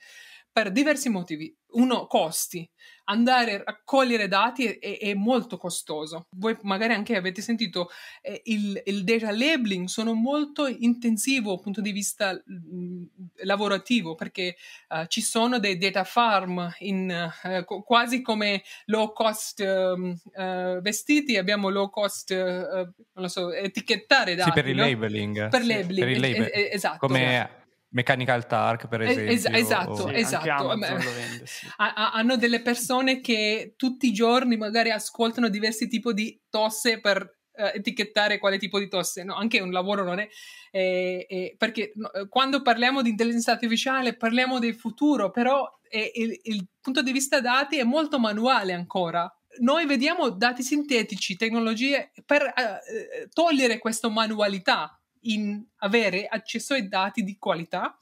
per 0.53 0.71
diversi 0.71 1.09
motivi. 1.09 1.55
Uno, 1.73 2.07
costi. 2.07 2.69
Andare 3.05 3.55
a 3.55 3.63
raccogliere 3.65 4.29
dati 4.29 4.67
è, 4.67 4.99
è 4.99 5.15
molto 5.15 5.57
costoso. 5.57 6.27
Voi 6.37 6.57
magari 6.63 6.93
anche 6.93 7.17
avete 7.17 7.41
sentito 7.41 7.89
eh, 8.21 8.43
il, 8.45 8.81
il, 8.85 9.03
data 9.05 9.33
labeling 9.33 9.87
sono 9.87 10.13
molto 10.13 10.67
intensivo 10.67 11.55
dal 11.55 11.63
punto 11.63 11.81
di 11.81 11.91
vista 11.91 12.33
mh, 12.33 12.55
mm, 12.55 13.05
lavorativo 13.45 14.15
perché 14.15 14.57
uh, 14.91 15.07
ci 15.07 15.23
sono 15.23 15.59
dei 15.59 15.79
data 15.79 16.05
farm 16.05 16.71
in, 16.81 17.31
uh, 17.43 17.65
co- 17.65 17.83
quasi 17.83 18.21
come 18.21 18.63
low 18.87 19.13
cost 19.13 19.61
uh, 19.61 20.81
vestiti 20.81 21.39
abbiamo 21.39 21.71
low 21.71 21.89
cost 21.89 22.33
non 22.33 22.93
lo 23.13 23.29
so 23.29 23.51
etichettare 23.53 24.35
dati 24.35 24.51
sì, 24.51 24.55
per 24.55 24.69
il 24.69 24.77
no? 24.77 24.85
labeling 24.85 25.49
per 25.49 25.63
sì, 25.63 25.69
labeling 25.69 25.99
per 25.99 26.11
il 26.11 26.21
label. 26.21 26.51
es- 26.53 26.75
esatto 26.75 27.07
come 27.07 27.61
Mechanical 27.93 28.47
Turk, 28.47 28.89
per 28.89 29.03
esempio. 29.03 29.33
Es- 29.33 29.47
esatto, 29.47 29.91
o... 29.91 30.09
sì, 30.09 30.15
esatto. 30.15 30.69
Vende, 30.69 31.47
sì. 31.47 31.67
hanno 31.77 32.37
delle 32.37 32.61
persone 32.61 33.21
che 33.21 33.75
tutti 33.77 34.07
i 34.09 34.13
giorni 34.13 34.57
magari 34.57 34.91
ascoltano 34.91 35.49
diversi 35.49 35.89
tipi 35.89 36.13
di 36.13 36.41
tosse 36.49 37.01
per 37.01 37.39
uh, 37.53 37.71
etichettare 37.75 38.39
quale 38.39 38.59
tipo 38.59 38.79
di 38.79 38.89
tosse. 38.89 39.25
No, 39.25 39.35
anche 39.35 39.61
un 39.61 39.71
lavoro 39.71 40.05
non 40.05 40.19
è... 40.19 40.29
Eh, 40.71 41.27
eh, 41.29 41.55
perché 41.59 41.93
no, 41.97 42.11
quando 42.29 42.63
parliamo 42.63 43.03
di 43.03 43.11
intelligenza 43.11 43.53
artificiale 43.53 44.17
parliamo 44.17 44.59
del 44.59 44.75
futuro, 44.75 45.31
però 45.31 45.69
il, 45.91 46.41
il 46.45 46.67
punto 46.81 47.03
di 47.03 47.13
vista 47.13 47.43
dati 47.43 47.77
è 47.77 47.85
molto 47.85 48.19
manuale 48.19 48.73
ancora 48.73 49.31
noi 49.59 49.85
vediamo 49.85 50.31
dati 50.31 50.63
sintetici, 50.63 51.37
tecnologie 51.37 52.11
per 52.25 52.43
uh, 52.43 53.29
togliere 53.33 53.79
questa 53.79 54.09
manualità 54.09 54.99
in 55.23 55.63
avere 55.79 56.27
accesso 56.27 56.75
ai 56.75 56.89
dati 56.89 57.23
di 57.23 57.37
qualità 57.39 57.97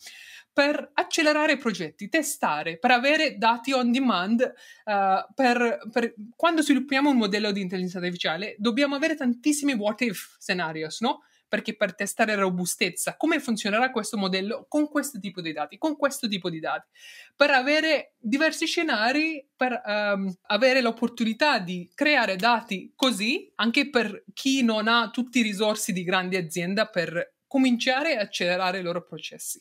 per 0.52 0.90
accelerare 0.94 1.56
progetti, 1.56 2.08
testare, 2.08 2.78
per 2.78 2.90
avere 2.90 3.38
dati 3.38 3.72
on 3.72 3.92
demand. 3.92 4.40
Uh, 4.84 5.32
per, 5.34 5.78
per, 5.90 6.14
quando 6.36 6.62
sviluppiamo 6.62 7.10
un 7.10 7.16
modello 7.16 7.52
di 7.52 7.60
intelligenza 7.60 7.98
artificiale, 7.98 8.56
dobbiamo 8.58 8.94
avere 8.94 9.14
tantissimi 9.14 9.72
what 9.74 10.00
if 10.00 10.36
scenarios, 10.38 11.00
no? 11.00 11.20
Perché 11.50 11.75
per 11.75 11.97
testare 11.97 12.37
robustezza, 12.37 13.16
come 13.16 13.40
funzionerà 13.40 13.90
questo 13.90 14.16
modello 14.16 14.66
con 14.69 14.88
questo 14.88 15.19
tipo 15.19 15.40
di 15.40 15.52
dati, 15.52 15.78
con 15.78 15.97
questo 15.97 16.28
tipo 16.28 16.49
di 16.49 16.61
dati, 16.61 16.87
per 17.35 17.50
avere 17.50 18.14
diversi 18.19 18.66
scenari, 18.66 19.45
per 19.57 19.83
um, 19.85 20.33
avere 20.42 20.80
l'opportunità 20.80 21.59
di 21.59 21.90
creare 21.92 22.37
dati 22.37 22.92
così, 22.95 23.50
anche 23.57 23.90
per 23.90 24.23
chi 24.33 24.62
non 24.62 24.87
ha 24.87 25.11
tutti 25.11 25.40
i 25.40 25.42
risorsi 25.42 25.92
di 25.92 26.04
grandi 26.04 26.37
aziende 26.37 26.88
per 26.88 27.35
cominciare 27.49 28.16
a 28.16 28.21
accelerare 28.21 28.78
i 28.78 28.83
loro 28.83 29.02
processi. 29.02 29.61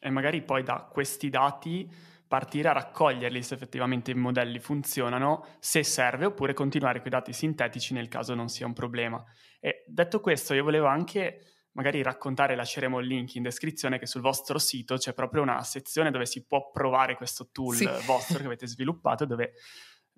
E 0.00 0.10
magari 0.10 0.42
poi 0.42 0.64
da 0.64 0.88
questi 0.90 1.30
dati 1.30 1.88
partire 2.30 2.68
a 2.68 2.72
raccoglierli 2.72 3.42
se 3.42 3.54
effettivamente 3.54 4.12
i 4.12 4.14
modelli 4.14 4.60
funzionano, 4.60 5.56
se 5.58 5.82
serve, 5.82 6.26
oppure 6.26 6.54
continuare 6.54 6.98
con 6.98 7.08
i 7.08 7.10
dati 7.10 7.32
sintetici 7.32 7.92
nel 7.92 8.06
caso 8.06 8.34
non 8.34 8.48
sia 8.48 8.66
un 8.66 8.72
problema. 8.72 9.20
E 9.58 9.82
detto 9.88 10.20
questo, 10.20 10.54
io 10.54 10.62
volevo 10.62 10.86
anche 10.86 11.40
magari 11.72 12.00
raccontare, 12.02 12.54
lasceremo 12.54 13.00
il 13.00 13.08
link 13.08 13.34
in 13.34 13.42
descrizione, 13.42 13.98
che 13.98 14.06
sul 14.06 14.20
vostro 14.20 14.60
sito 14.60 14.96
c'è 14.96 15.12
proprio 15.12 15.42
una 15.42 15.60
sezione 15.64 16.12
dove 16.12 16.24
si 16.24 16.46
può 16.46 16.70
provare 16.70 17.16
questo 17.16 17.48
tool 17.50 17.74
sì. 17.74 17.88
vostro 18.06 18.38
che 18.38 18.44
avete 18.44 18.68
sviluppato, 18.68 19.24
dove 19.24 19.54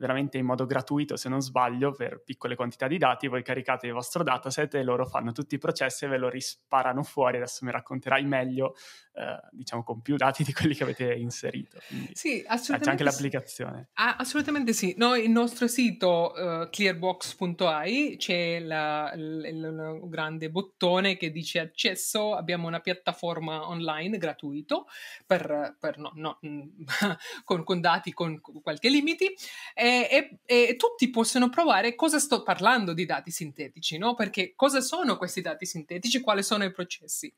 veramente 0.02 0.36
in 0.36 0.44
modo 0.44 0.66
gratuito, 0.66 1.16
se 1.16 1.28
non 1.28 1.40
sbaglio, 1.40 1.92
per 1.92 2.22
piccole 2.24 2.56
quantità 2.56 2.88
di 2.88 2.98
dati, 2.98 3.28
voi 3.28 3.42
caricate 3.42 3.86
il 3.86 3.92
vostro 3.92 4.22
dataset 4.22 4.74
e 4.74 4.82
loro 4.82 5.06
fanno 5.06 5.30
tutti 5.32 5.54
i 5.54 5.58
processi 5.58 6.04
e 6.04 6.08
ve 6.08 6.18
lo 6.18 6.28
risparano 6.28 7.02
fuori. 7.04 7.36
Adesso 7.36 7.64
mi 7.64 7.70
racconterai 7.70 8.24
meglio, 8.24 8.74
eh, 9.14 9.40
diciamo, 9.50 9.82
con 9.82 10.00
più 10.00 10.16
dati 10.16 10.44
di 10.44 10.52
quelli 10.52 10.74
che 10.74 10.82
avete 10.82 11.12
inserito. 11.14 11.78
Quindi, 11.86 12.10
sì, 12.14 12.44
assolutamente. 12.46 12.84
C'è 12.84 12.90
anche 12.90 13.04
l'applicazione. 13.04 13.88
Ah, 13.94 14.16
assolutamente 14.16 14.72
sì. 14.72 14.94
Noi, 14.96 15.24
il 15.24 15.30
nostro 15.30 15.66
sito 15.66 16.32
uh, 16.34 16.68
clearbox.ai 16.70 18.16
c'è 18.18 18.60
la, 18.60 19.12
il, 19.14 19.42
il, 19.44 20.00
il, 20.02 20.08
grande 20.08 20.50
bottone 20.50 21.16
che 21.16 21.30
dice 21.30 21.58
accesso, 21.58 22.34
abbiamo 22.34 22.66
una 22.66 22.80
piattaforma 22.80 23.68
online 23.68 24.18
gratuito 24.18 24.86
per, 25.26 25.76
per 25.78 25.98
no, 25.98 26.12
no, 26.14 26.38
con, 27.44 27.64
con, 27.64 27.80
dati 27.80 28.12
con, 28.12 28.40
qualche 28.40 28.88
limiti. 28.88 29.34
E 29.74 30.02
e, 30.12 30.38
e, 30.44 30.76
tutti 30.76 31.10
possono 31.10 31.48
provare 31.48 31.94
cosa 31.94 32.18
sto 32.18 32.42
parlando 32.42 32.92
di 32.92 33.04
dati 33.04 33.30
sintetici, 33.30 33.98
no? 33.98 34.14
Perché 34.14 34.54
cosa 34.54 34.80
sono 34.80 35.16
questi 35.16 35.40
dati 35.40 35.66
sintetici, 35.66 36.20
quali 36.20 36.42
sono 36.42 36.64
i 36.64 36.72
processi. 36.72 37.32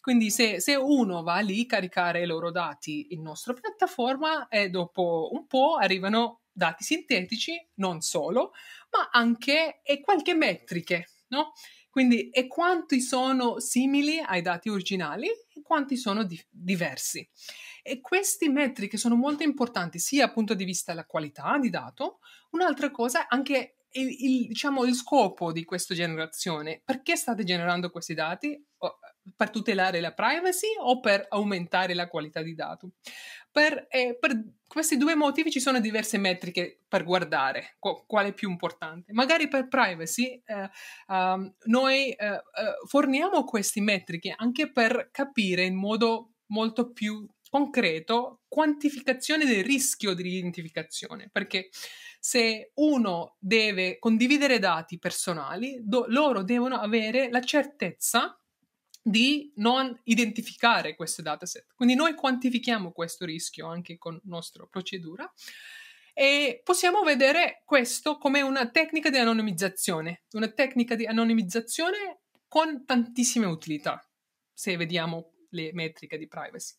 Quindi 0.00 0.30
se, 0.30 0.60
se 0.60 0.74
uno 0.74 1.19
va 1.22 1.38
lì 1.40 1.62
a 1.62 1.66
caricare 1.66 2.22
i 2.22 2.26
loro 2.26 2.50
dati 2.50 3.08
in 3.10 3.22
nostra 3.22 3.52
piattaforma 3.52 4.48
e 4.48 4.70
dopo 4.70 5.30
un 5.32 5.46
po' 5.46 5.76
arrivano 5.76 6.42
dati 6.52 6.84
sintetici, 6.84 7.54
non 7.74 8.00
solo, 8.00 8.52
ma 8.90 9.08
anche 9.10 9.80
qualche 10.02 10.34
metriche, 10.34 11.08
no? 11.28 11.52
Quindi 11.90 12.30
e 12.30 12.46
quanti 12.46 13.00
sono 13.00 13.58
simili 13.58 14.20
ai 14.20 14.42
dati 14.42 14.68
originali 14.68 15.26
e 15.26 15.60
quanti 15.62 15.96
sono 15.96 16.22
di- 16.22 16.40
diversi. 16.48 17.28
E 17.82 18.00
queste 18.00 18.48
metriche 18.48 18.96
sono 18.96 19.16
molto 19.16 19.42
importanti 19.42 19.98
sia 19.98 20.26
dal 20.26 20.34
punto 20.34 20.54
di 20.54 20.64
vista 20.64 20.92
della 20.92 21.06
qualità 21.06 21.58
di 21.58 21.70
dato, 21.70 22.18
un'altra 22.50 22.90
cosa 22.90 23.26
anche 23.26 23.76
il, 23.92 24.08
il, 24.08 24.46
diciamo, 24.46 24.84
il 24.84 24.94
scopo 24.94 25.50
di 25.50 25.64
questa 25.64 25.94
generazione. 25.94 26.80
Perché 26.84 27.16
state 27.16 27.42
generando 27.42 27.90
questi 27.90 28.14
dati? 28.14 28.62
Per 29.36 29.50
tutelare 29.50 30.00
la 30.00 30.12
privacy 30.12 30.68
o 30.78 31.00
per 31.00 31.26
aumentare 31.28 31.94
la 31.94 32.08
qualità 32.08 32.42
di 32.42 32.54
dato? 32.54 32.92
Per, 33.50 33.86
eh, 33.90 34.16
per 34.18 34.42
questi 34.66 34.96
due 34.96 35.14
motivi 35.14 35.50
ci 35.50 35.60
sono 35.60 35.80
diverse 35.80 36.18
metriche 36.18 36.80
per 36.86 37.04
guardare 37.04 37.76
qu- 37.78 38.04
quale 38.06 38.28
è 38.28 38.32
più 38.32 38.48
importante. 38.48 39.12
Magari 39.12 39.48
per 39.48 39.68
privacy 39.68 40.40
eh, 40.44 40.70
um, 41.08 41.52
noi 41.64 42.10
eh, 42.10 42.26
eh 42.26 42.42
forniamo 42.86 43.44
queste 43.44 43.80
metriche 43.80 44.34
anche 44.36 44.70
per 44.70 45.08
capire 45.10 45.64
in 45.64 45.74
modo 45.74 46.34
molto 46.46 46.92
più 46.92 47.26
concreto 47.50 48.42
quantificazione 48.48 49.44
del 49.44 49.64
rischio 49.64 50.14
di 50.14 50.36
identificazione, 50.36 51.28
perché 51.30 51.68
se 52.20 52.70
uno 52.74 53.36
deve 53.38 53.98
condividere 53.98 54.58
dati 54.58 54.98
personali, 54.98 55.80
do, 55.82 56.04
loro 56.08 56.42
devono 56.42 56.76
avere 56.76 57.28
la 57.30 57.40
certezza 57.40 58.39
di 59.02 59.52
non 59.56 59.98
identificare 60.04 60.94
questo 60.94 61.22
dataset. 61.22 61.66
Quindi 61.74 61.94
noi 61.94 62.14
quantifichiamo 62.14 62.92
questo 62.92 63.24
rischio 63.24 63.66
anche 63.66 63.96
con 63.98 64.14
la 64.14 64.20
nostra 64.24 64.66
procedura 64.66 65.30
e 66.12 66.60
possiamo 66.64 67.02
vedere 67.02 67.62
questo 67.64 68.18
come 68.18 68.42
una 68.42 68.68
tecnica 68.70 69.10
di 69.10 69.18
anonimizzazione, 69.18 70.24
una 70.32 70.48
tecnica 70.48 70.94
di 70.94 71.06
anonimizzazione 71.06 72.20
con 72.46 72.84
tantissime 72.84 73.46
utilità, 73.46 74.06
se 74.52 74.76
vediamo 74.76 75.34
le 75.50 75.70
metriche 75.72 76.18
di 76.18 76.26
privacy. 76.26 76.74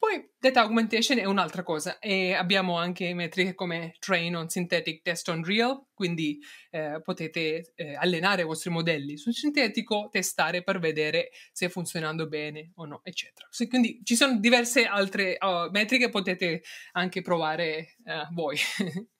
Poi 0.00 0.30
data 0.38 0.62
augmentation 0.62 1.18
è 1.18 1.26
un'altra 1.26 1.62
cosa 1.62 1.98
e 1.98 2.32
abbiamo 2.32 2.78
anche 2.78 3.12
metriche 3.12 3.54
come 3.54 3.96
train 3.98 4.34
on 4.34 4.48
synthetic, 4.48 5.02
test 5.02 5.28
on 5.28 5.44
real, 5.44 5.88
quindi 5.92 6.38
eh, 6.70 7.02
potete 7.04 7.74
eh, 7.74 7.96
allenare 7.96 8.40
i 8.40 8.46
vostri 8.46 8.70
modelli 8.70 9.18
sul 9.18 9.34
sintetico, 9.34 10.08
testare 10.10 10.62
per 10.62 10.78
vedere 10.78 11.28
se 11.52 11.66
è 11.66 11.68
funzionando 11.68 12.28
bene 12.28 12.72
o 12.76 12.86
no, 12.86 13.00
eccetera. 13.04 13.46
quindi 13.68 14.00
ci 14.02 14.16
sono 14.16 14.38
diverse 14.38 14.86
altre 14.86 15.36
uh, 15.38 15.68
metriche, 15.70 16.08
potete 16.08 16.62
anche 16.92 17.20
provare 17.20 17.96
uh, 18.04 18.32
voi. 18.32 18.56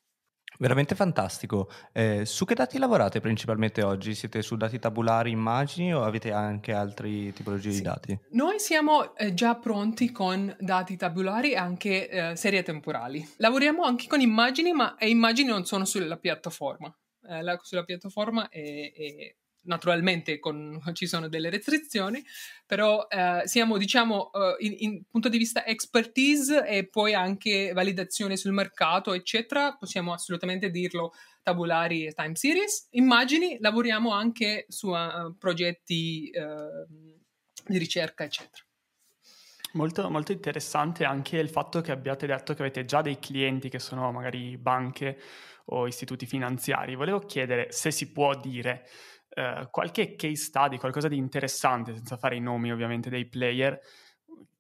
Veramente 0.61 0.95
fantastico. 0.95 1.71
Eh, 1.91 2.27
su 2.27 2.45
che 2.45 2.55
dati 2.55 2.77
lavorate 2.77 3.21
principalmente 3.21 3.83
oggi? 3.83 4.15
Siete 4.15 4.43
su 4.43 4.57
dati 4.57 4.79
tabulari, 4.79 5.31
immagini 5.31 5.95
o 5.95 6.03
avete 6.03 6.33
anche 6.33 6.75
altre 6.75 7.33
tipologie 7.33 7.71
sì. 7.71 7.79
di 7.79 7.83
dati? 7.83 8.19
Noi 8.33 8.59
siamo 8.59 9.17
eh, 9.17 9.33
già 9.33 9.55
pronti 9.55 10.13
con 10.13 10.55
dati 10.61 10.99
tabulari 10.99 11.53
e 11.53 11.57
anche 11.57 12.11
eh, 12.11 12.37
serie 12.37 12.63
temporali. 12.63 13.27
Lavoriamo 13.39 13.85
anche 13.85 14.07
con 14.07 14.21
immagini, 14.21 14.73
ma 14.73 14.95
le 14.99 15.09
immagini 15.09 15.49
non 15.49 15.65
sono 15.65 15.87
sulla 15.87 16.19
piattaforma. 16.19 16.95
eh, 17.27 17.43
la, 17.43 17.59
sulla 17.63 17.85
piattaforma 17.85 18.49
e, 18.49 18.93
e 18.95 19.37
naturalmente 19.63 20.39
con, 20.39 20.81
ci 20.95 21.07
sono 21.07 21.29
delle 21.29 21.51
restrizioni, 21.51 22.25
però 22.67 23.07
eh, 23.09 23.43
siamo 23.47 23.77
diciamo 23.77 24.31
uh, 24.33 24.65
in, 24.65 24.75
in, 24.79 25.03
punto 25.11 25.29
di 25.29 25.39
vista 25.39 25.67
expertise 25.67 26.67
e 26.67 26.89
poi 26.89 27.15
anche 27.15 27.73
validazione 27.73 28.37
sul 28.37 28.53
mercato 28.53 29.13
eccetera, 29.13 29.77
possiamo 29.77 30.13
assolutamente 30.13 30.71
dirlo 30.71 31.13
tabulari 31.43 32.07
e 32.07 32.13
time 32.13 32.37
series. 32.37 32.89
Immagini, 32.91 33.59
lavoriamo 33.61 34.13
anche 34.13 34.67
su 34.69 34.89
uh, 34.89 35.37
progetti 35.37 36.31
uh, 36.35 37.19
di 37.67 37.79
ricerca 37.79 38.25
eccetera. 38.25 38.63
Molto, 39.75 40.11
molto 40.11 40.33
interessante 40.33 41.05
anche 41.05 41.37
il 41.37 41.49
fatto 41.49 41.81
che 41.81 41.93
abbiate 41.93 42.27
detto 42.27 42.55
che 42.55 42.63
avete 42.63 42.85
già 42.85 43.03
dei 43.03 43.21
clienti 43.21 43.69
che 43.69 43.79
sono 43.79 44.11
magari 44.11 44.57
banche 44.57 45.17
o 45.67 45.87
istituti 45.87 46.27
finanziari. 46.27 46.97
Volevo 46.97 47.21
chiedere 47.21 47.71
se 47.71 47.93
si 47.93 48.11
può 48.11 48.35
dire 48.35 48.89
eh, 49.31 49.69
qualche 49.71 50.17
case 50.17 50.37
study, 50.37 50.79
qualcosa 50.79 51.09
di 51.09 51.17
interessante, 51.17 51.95
senza 51.95 52.17
fare 52.17 52.37
i 52.37 52.41
nomi 52.41 52.73
ovviamente 52.73 53.11
dei 53.11 53.27
player, 53.27 53.81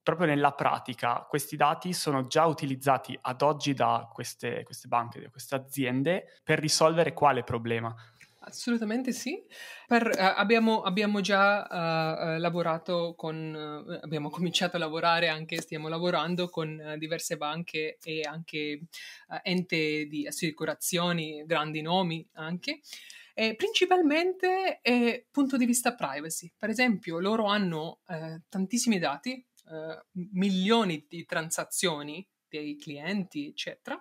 proprio 0.02 0.26
nella 0.26 0.52
pratica 0.52 1.26
questi 1.28 1.56
dati 1.56 1.92
sono 1.92 2.26
già 2.26 2.46
utilizzati 2.46 3.16
ad 3.20 3.42
oggi 3.42 3.74
da 3.74 4.08
queste, 4.12 4.62
queste 4.64 4.88
banche, 4.88 5.20
da 5.20 5.28
queste 5.28 5.54
aziende 5.54 6.40
per 6.42 6.58
risolvere 6.58 7.12
quale 7.12 7.44
problema? 7.44 7.94
Assolutamente 8.42 9.12
sì. 9.12 9.38
Per, 9.86 10.06
uh, 10.06 10.12
abbiamo, 10.16 10.80
abbiamo, 10.80 11.20
già 11.20 11.62
uh, 11.62 12.40
lavorato 12.40 13.14
con, 13.14 13.84
uh, 13.86 13.98
abbiamo 14.02 14.30
cominciato 14.30 14.76
a 14.76 14.78
lavorare 14.78 15.28
anche, 15.28 15.60
stiamo 15.60 15.88
lavorando 15.88 16.48
con 16.48 16.94
diverse 16.96 17.36
banche 17.36 17.98
e 18.02 18.22
anche 18.22 18.80
ente 19.42 20.06
di 20.06 20.26
assicurazioni, 20.26 21.44
grandi 21.44 21.82
nomi 21.82 22.26
anche. 22.34 22.80
E 23.40 23.54
principalmente 23.54 24.80
eh, 24.82 25.26
punto 25.30 25.56
di 25.56 25.64
vista 25.64 25.94
privacy. 25.94 26.52
Per 26.58 26.68
esempio, 26.68 27.18
loro 27.20 27.46
hanno 27.46 28.00
tantissimi 28.50 28.98
dati, 28.98 29.42
milioni 30.32 31.06
di 31.08 31.24
transazioni 31.24 32.28
dei 32.50 32.76
clienti, 32.76 33.46
eccetera 33.46 33.98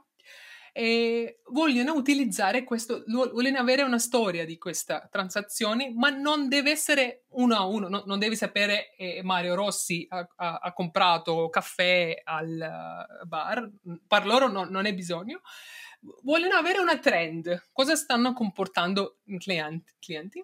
e 0.71 1.41
vogliono 1.51 1.93
utilizzare 1.93 2.63
questo, 2.63 3.03
vogliono 3.05 3.57
avere 3.57 3.81
una 3.81 3.97
storia 3.97 4.45
di 4.45 4.57
questa 4.57 5.07
transazione, 5.09 5.91
ma 5.93 6.09
non 6.09 6.47
deve 6.47 6.71
essere 6.71 7.25
uno 7.31 7.55
a 7.55 7.65
uno, 7.65 7.87
no, 7.87 8.03
non 8.05 8.19
devi 8.19 8.35
sapere 8.35 8.95
eh, 8.95 9.21
Mario 9.23 9.55
Rossi 9.55 10.05
ha, 10.09 10.25
ha, 10.35 10.59
ha, 10.61 10.73
comprato 10.73 11.49
caffè 11.49 12.21
al 12.23 13.05
bar, 13.25 13.69
per 14.07 14.25
loro 14.25 14.47
no, 14.47 14.65
non 14.65 14.85
è 14.85 14.93
bisogno. 14.93 15.41
Vogliono 16.23 16.55
avere 16.55 16.79
una 16.79 16.97
trend, 16.97 17.69
cosa 17.71 17.95
stanno 17.95 18.33
comportando 18.33 19.19
i 19.25 19.37
clienti. 19.37 19.93
clienti. 19.99 20.43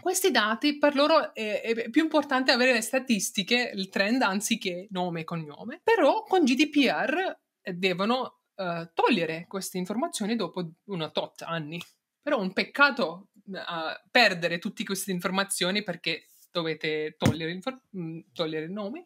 Questi 0.00 0.30
dati 0.30 0.78
per 0.78 0.96
loro 0.96 1.32
è, 1.32 1.60
è, 1.60 1.90
più 1.90 2.02
importante 2.02 2.50
avere 2.50 2.72
le 2.72 2.80
statistiche, 2.80 3.70
il 3.74 3.88
trend 3.88 4.22
anziché 4.22 4.88
nome 4.90 5.20
e 5.20 5.24
cognome, 5.24 5.80
però 5.82 6.24
con 6.24 6.42
GDPR 6.42 7.38
devono 7.62 8.40
uh, 8.56 8.90
togliere 8.92 9.46
queste 9.46 9.78
informazioni 9.78 10.34
dopo 10.34 10.72
una 10.86 11.10
tot 11.10 11.42
anni. 11.42 11.80
Però 12.20 12.38
è 12.38 12.40
un 12.40 12.52
peccato 12.52 13.28
uh, 13.44 14.08
perdere 14.10 14.58
tutte 14.58 14.82
queste 14.84 15.12
informazioni 15.12 15.82
perché 15.82 16.30
dovete 16.50 17.16
togliere, 17.16 17.60
mm, 17.96 18.18
togliere 18.32 18.66
i 18.66 18.72
nomi. 18.72 19.04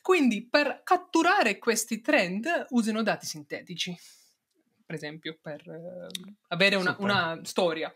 Quindi 0.00 0.46
per 0.48 0.82
catturare 0.84 1.58
questi 1.58 2.00
trend 2.00 2.66
usano 2.70 3.02
dati 3.02 3.26
sintetici, 3.26 3.94
per 4.94 5.02
esempio, 5.02 5.38
per 5.40 5.62
uh, 5.66 6.34
avere 6.48 6.76
una, 6.76 6.96
una 6.98 7.40
storia. 7.42 7.94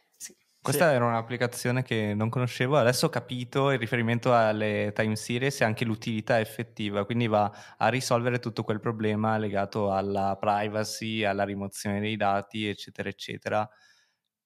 Questa 0.61 0.89
sì. 0.89 0.95
era 0.95 1.07
un'applicazione 1.07 1.83
che 1.83 2.15
non 2.15 2.29
conoscevo, 2.29 2.77
adesso 2.77 3.07
ho 3.07 3.09
capito 3.09 3.71
il 3.71 3.79
riferimento 3.79 4.35
alle 4.35 4.93
time 4.95 5.15
series 5.15 5.61
e 5.61 5.65
anche 5.65 5.85
l'utilità 5.85 6.41
effettiva, 6.41 7.05
quindi 7.05 7.29
va 7.29 7.51
a 7.79 7.89
risolvere 7.89 8.41
tutto 8.41 8.65
quel 8.65 8.81
problema 8.81 9.39
legato 9.39 9.93
alla 9.93 10.37
privacy, 10.39 11.23
alla 11.23 11.45
rimozione 11.45 12.01
dei 12.01 12.17
dati, 12.17 12.67
eccetera, 12.67 13.09
eccetera 13.09 13.71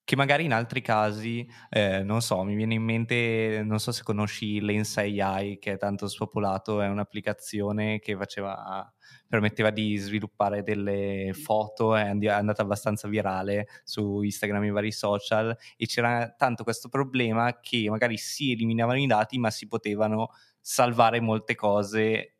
che 0.04 0.16
magari 0.16 0.44
in 0.44 0.52
altri 0.52 0.80
casi, 0.80 1.48
eh, 1.70 2.02
non 2.02 2.22
so, 2.22 2.42
mi 2.42 2.54
viene 2.56 2.74
in 2.74 2.82
mente, 2.82 3.62
non 3.64 3.78
so 3.78 3.92
se 3.92 4.02
conosci 4.02 4.60
Lens 4.60 4.96
AI 4.96 5.58
che 5.58 5.72
è 5.72 5.76
tanto 5.78 6.08
spopolato, 6.08 6.80
è 6.80 6.88
un'applicazione 6.88 8.00
che 8.00 8.16
faceva, 8.16 8.92
permetteva 9.28 9.70
di 9.70 9.96
sviluppare 9.96 10.62
delle 10.64 11.30
foto, 11.34 11.94
è 11.94 12.02
andata 12.02 12.62
abbastanza 12.62 13.06
virale 13.06 13.68
su 13.84 14.22
Instagram 14.22 14.64
e 14.64 14.70
vari 14.70 14.92
social 14.92 15.56
e 15.76 15.86
c'era 15.86 16.34
tanto 16.36 16.64
questo 16.64 16.88
problema 16.88 17.60
che 17.60 17.88
magari 17.88 18.16
si 18.16 18.52
eliminavano 18.52 18.98
i 18.98 19.06
dati 19.06 19.38
ma 19.38 19.50
si 19.50 19.68
potevano 19.68 20.30
salvare 20.60 21.20
molte 21.20 21.54
cose 21.54 22.34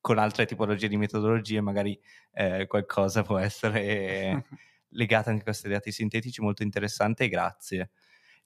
con 0.00 0.18
altre 0.18 0.44
tipologie 0.44 0.86
di 0.88 0.96
metodologie, 0.98 1.60
magari 1.60 1.98
eh, 2.34 2.66
qualcosa 2.66 3.22
può 3.22 3.38
essere... 3.38 4.44
legata 4.96 5.30
anche 5.30 5.42
a 5.42 5.44
questi 5.44 5.68
dati 5.68 5.92
sintetici 5.92 6.40
molto 6.40 6.62
interessante 6.62 7.24
e 7.24 7.28
grazie. 7.28 7.90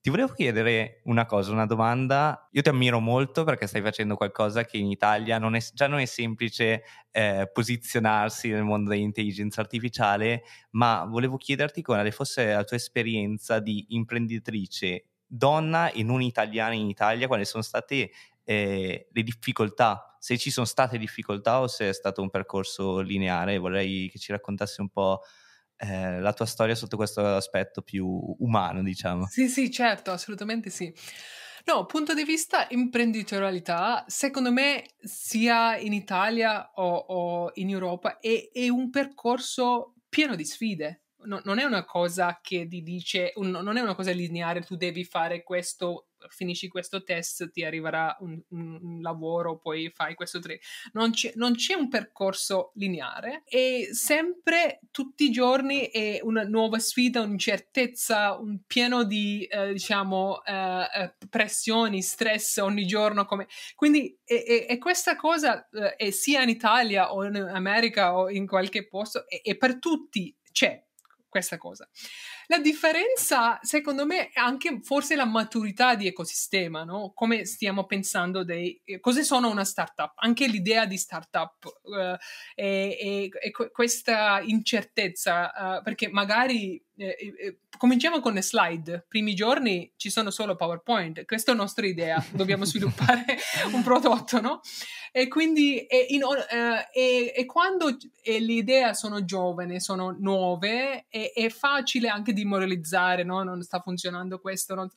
Ti 0.02 0.08
volevo 0.08 0.32
chiedere 0.32 1.02
una 1.04 1.26
cosa, 1.26 1.52
una 1.52 1.66
domanda. 1.66 2.48
Io 2.52 2.62
ti 2.62 2.70
ammiro 2.70 3.00
molto 3.00 3.44
perché 3.44 3.66
stai 3.66 3.82
facendo 3.82 4.16
qualcosa 4.16 4.64
che 4.64 4.78
in 4.78 4.86
Italia 4.86 5.38
non 5.38 5.54
è, 5.54 5.60
già 5.74 5.88
non 5.88 5.98
è 5.98 6.06
semplice 6.06 6.84
eh, 7.10 7.50
posizionarsi 7.52 8.48
nel 8.48 8.62
mondo 8.62 8.88
dell'intelligenza 8.90 9.60
artificiale, 9.60 10.42
ma 10.70 11.04
volevo 11.04 11.36
chiederti 11.36 11.82
quale 11.82 12.12
fosse 12.12 12.46
la 12.46 12.64
tua 12.64 12.78
esperienza 12.78 13.58
di 13.60 13.88
imprenditrice 13.90 15.04
donna 15.26 15.90
e 15.92 16.02
non 16.02 16.22
italiana 16.22 16.72
in 16.74 16.88
Italia, 16.88 17.26
quali 17.26 17.44
sono 17.44 17.62
state 17.62 18.10
eh, 18.42 19.08
le 19.12 19.22
difficoltà, 19.22 20.16
se 20.18 20.38
ci 20.38 20.50
sono 20.50 20.64
state 20.64 20.96
difficoltà 20.96 21.60
o 21.60 21.66
se 21.68 21.90
è 21.90 21.92
stato 21.92 22.22
un 22.22 22.30
percorso 22.30 23.00
lineare. 23.00 23.58
Vorrei 23.58 24.08
che 24.10 24.18
ci 24.18 24.32
raccontassi 24.32 24.80
un 24.80 24.88
po' 24.88 25.20
eh, 25.80 26.20
la 26.20 26.32
tua 26.34 26.44
storia 26.44 26.74
sotto 26.74 26.96
questo 26.96 27.24
aspetto 27.24 27.80
più 27.80 28.06
umano, 28.38 28.82
diciamo. 28.82 29.26
Sì, 29.26 29.48
sì, 29.48 29.70
certo, 29.70 30.10
assolutamente 30.10 30.68
sì. 30.68 30.92
No, 31.64 31.86
punto 31.86 32.14
di 32.14 32.24
vista 32.24 32.66
imprenditorialità, 32.70 34.04
secondo 34.06 34.52
me 34.52 34.94
sia 35.00 35.76
in 35.76 35.92
Italia 35.92 36.70
o, 36.74 36.96
o 36.96 37.50
in 37.54 37.70
Europa 37.70 38.18
è, 38.18 38.50
è, 38.52 38.68
un 38.68 38.90
percorso 38.90 39.94
pieno 40.08 40.34
di 40.34 40.44
sfide. 40.44 41.02
No, 41.24 41.40
non 41.44 41.58
è 41.58 41.64
una 41.64 41.84
cosa 41.84 42.40
che 42.42 42.66
ti 42.66 42.82
dice, 42.82 43.32
un, 43.36 43.50
non 43.50 43.76
è 43.76 43.80
una 43.80 43.94
cosa 43.94 44.10
lineare, 44.10 44.62
tu 44.62 44.76
devi 44.76 45.04
fare 45.04 45.42
questo 45.42 46.10
finisci 46.28 46.68
questo 46.68 47.02
test, 47.02 47.50
ti 47.50 47.64
arriverà 47.64 48.16
un, 48.20 48.40
un 48.50 48.98
lavoro, 49.00 49.58
poi 49.58 49.90
fai 49.94 50.14
questo 50.14 50.40
tre. 50.40 50.60
Non 50.92 51.12
c'è, 51.12 51.32
non 51.36 51.54
c'è, 51.54 51.74
un 51.74 51.88
percorso 51.88 52.72
lineare 52.74 53.42
e 53.46 53.88
sempre, 53.92 54.80
tutti 54.90 55.24
i 55.24 55.30
giorni, 55.30 55.86
è 55.86 56.20
una 56.22 56.42
nuova 56.42 56.78
sfida, 56.78 57.22
un'incertezza, 57.22 58.36
un 58.36 58.60
pieno 58.66 59.04
di, 59.04 59.44
eh, 59.44 59.72
diciamo, 59.72 60.42
eh, 60.44 60.86
eh 60.94 61.14
pressioni, 61.28 62.02
stress 62.02 62.58
ogni 62.58 62.86
giorno. 62.86 63.24
Come... 63.24 63.46
Quindi 63.74 64.18
e, 64.24 64.66
e, 64.68 64.78
questa 64.78 65.16
cosa 65.16 65.68
eh, 65.70 65.96
è 65.96 66.10
sia 66.10 66.42
in 66.42 66.48
Italia 66.48 67.12
o 67.12 67.24
in 67.24 67.36
America 67.36 68.16
o 68.16 68.30
in 68.30 68.46
qualche 68.46 68.86
posto, 68.86 69.24
e 69.26 69.56
per 69.56 69.78
tutti 69.78 70.34
c'è 70.52 70.82
questa 71.30 71.56
cosa. 71.56 71.88
La 72.50 72.58
differenza, 72.58 73.60
secondo 73.62 74.04
me, 74.04 74.30
è 74.30 74.40
anche 74.40 74.80
forse 74.82 75.14
la 75.14 75.24
maturità 75.24 75.94
di 75.94 76.08
ecosistema, 76.08 76.82
no? 76.82 77.12
Come 77.14 77.44
stiamo 77.44 77.86
pensando 77.86 78.42
dei... 78.42 78.80
Eh, 78.84 78.98
cosa 78.98 79.22
sono 79.22 79.48
una 79.48 79.64
startup? 79.64 80.14
Anche 80.16 80.48
l'idea 80.48 80.84
di 80.84 80.96
startup 80.96 81.64
uh, 81.64 82.16
e, 82.56 82.98
e, 83.00 83.30
e, 83.40 83.70
questa 83.70 84.40
incertezza, 84.44 85.78
uh, 85.78 85.82
perché 85.84 86.08
magari 86.08 86.84
eh, 87.00 87.16
eh, 87.38 87.58
cominciamo 87.78 88.20
con 88.20 88.34
le 88.34 88.42
slide. 88.42 89.06
Primi 89.08 89.34
giorni 89.34 89.90
ci 89.96 90.10
sono 90.10 90.30
solo 90.30 90.54
PowerPoint. 90.54 91.24
Questa 91.24 91.50
è 91.50 91.54
la 91.54 91.62
nostra 91.62 91.86
idea. 91.86 92.22
Dobbiamo 92.30 92.66
sviluppare 92.66 93.24
un 93.72 93.82
prodotto, 93.82 94.38
no? 94.38 94.60
E 95.10 95.26
quindi, 95.28 95.86
e, 95.86 96.06
in, 96.10 96.22
eh, 96.22 97.32
e 97.34 97.46
quando 97.46 97.96
le 98.22 98.52
idee 98.52 98.94
sono 98.94 99.24
giovani, 99.24 99.80
sono 99.80 100.14
nuove, 100.18 101.06
è, 101.08 101.32
è 101.34 101.48
facile 101.48 102.08
anche 102.08 102.34
dimoralizzare, 102.40 103.22
no? 103.22 103.42
Non 103.42 103.62
sta 103.62 103.80
funzionando 103.80 104.40
questo. 104.40 104.74
Non... 104.74 104.88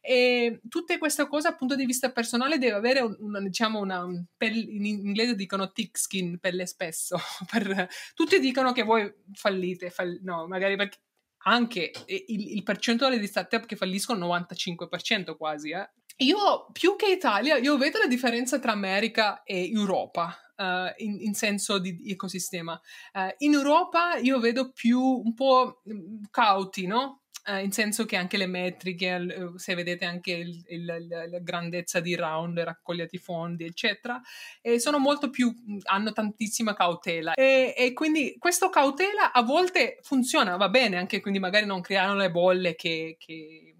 E 0.00 0.60
tutte 0.68 0.98
queste 0.98 1.26
cose, 1.28 1.48
dal 1.48 1.56
punto 1.56 1.74
di 1.74 1.84
vista 1.84 2.10
personale, 2.10 2.58
deve 2.58 2.76
avere 2.76 3.00
una, 3.00 3.40
diciamo, 3.40 3.78
una. 3.78 4.06
Per, 4.36 4.52
in 4.54 4.84
inglese 4.84 5.34
dicono 5.34 5.72
thick 5.72 5.98
skin, 5.98 6.38
pelle 6.38 6.66
spesso. 6.66 7.18
per, 7.50 7.88
tutti 8.14 8.38
dicono 8.38 8.72
che 8.72 8.82
voi 8.82 9.12
fallite, 9.32 9.90
fall, 9.90 10.18
no, 10.22 10.46
magari 10.46 10.76
perché 10.76 10.98
anche 11.46 11.90
il, 12.06 12.56
il 12.56 12.62
percentuale 12.62 13.18
di 13.18 13.26
startup 13.26 13.66
che 13.66 13.76
falliscono 13.76 14.34
è 14.34 14.38
il 14.38 14.46
95% 14.48 15.36
quasi. 15.36 15.70
Eh. 15.70 15.88
Io 16.18 16.68
più 16.72 16.96
che 16.96 17.06
Italia, 17.06 17.56
io 17.56 17.76
vedo 17.76 17.98
la 17.98 18.06
differenza 18.06 18.58
tra 18.58 18.72
America 18.72 19.42
e 19.42 19.70
Europa. 19.70 20.36
Uh, 20.56 20.92
in, 20.98 21.20
in, 21.20 21.34
senso 21.34 21.78
di, 21.78 21.98
ecosistema. 22.06 22.80
Uh, 23.12 23.34
in 23.38 23.54
Europa 23.54 24.14
io 24.18 24.38
vedo 24.38 24.70
più 24.70 25.00
un 25.00 25.34
po' 25.34 25.82
cauti, 26.30 26.86
no? 26.86 27.22
Uh, 27.46 27.58
in 27.58 27.72
senso 27.72 28.06
che 28.06 28.16
anche 28.16 28.36
le 28.36 28.46
metriche, 28.46 29.52
se 29.56 29.74
vedete 29.74 30.04
anche 30.04 30.32
il, 30.32 30.64
il, 30.68 31.06
la 31.08 31.38
grandezza 31.40 31.98
di 32.00 32.14
round, 32.14 32.58
raccogliati 32.58 33.18
fondi, 33.18 33.64
eccetera, 33.64 34.20
e 34.62 34.78
sono 34.78 34.98
molto 34.98 35.28
più, 35.28 35.52
hanno 35.82 36.12
tantissima 36.12 36.72
cautela. 36.72 37.34
E, 37.34 37.74
e, 37.76 37.92
quindi 37.92 38.36
questa 38.38 38.70
cautela 38.70 39.32
a 39.32 39.42
volte 39.42 39.98
funziona, 40.02 40.56
va 40.56 40.68
bene, 40.68 40.96
anche 40.96 41.20
quindi 41.20 41.40
magari 41.40 41.66
non 41.66 41.80
creano 41.80 42.14
le 42.14 42.30
bolle 42.30 42.76
che, 42.76 43.16
che 43.18 43.74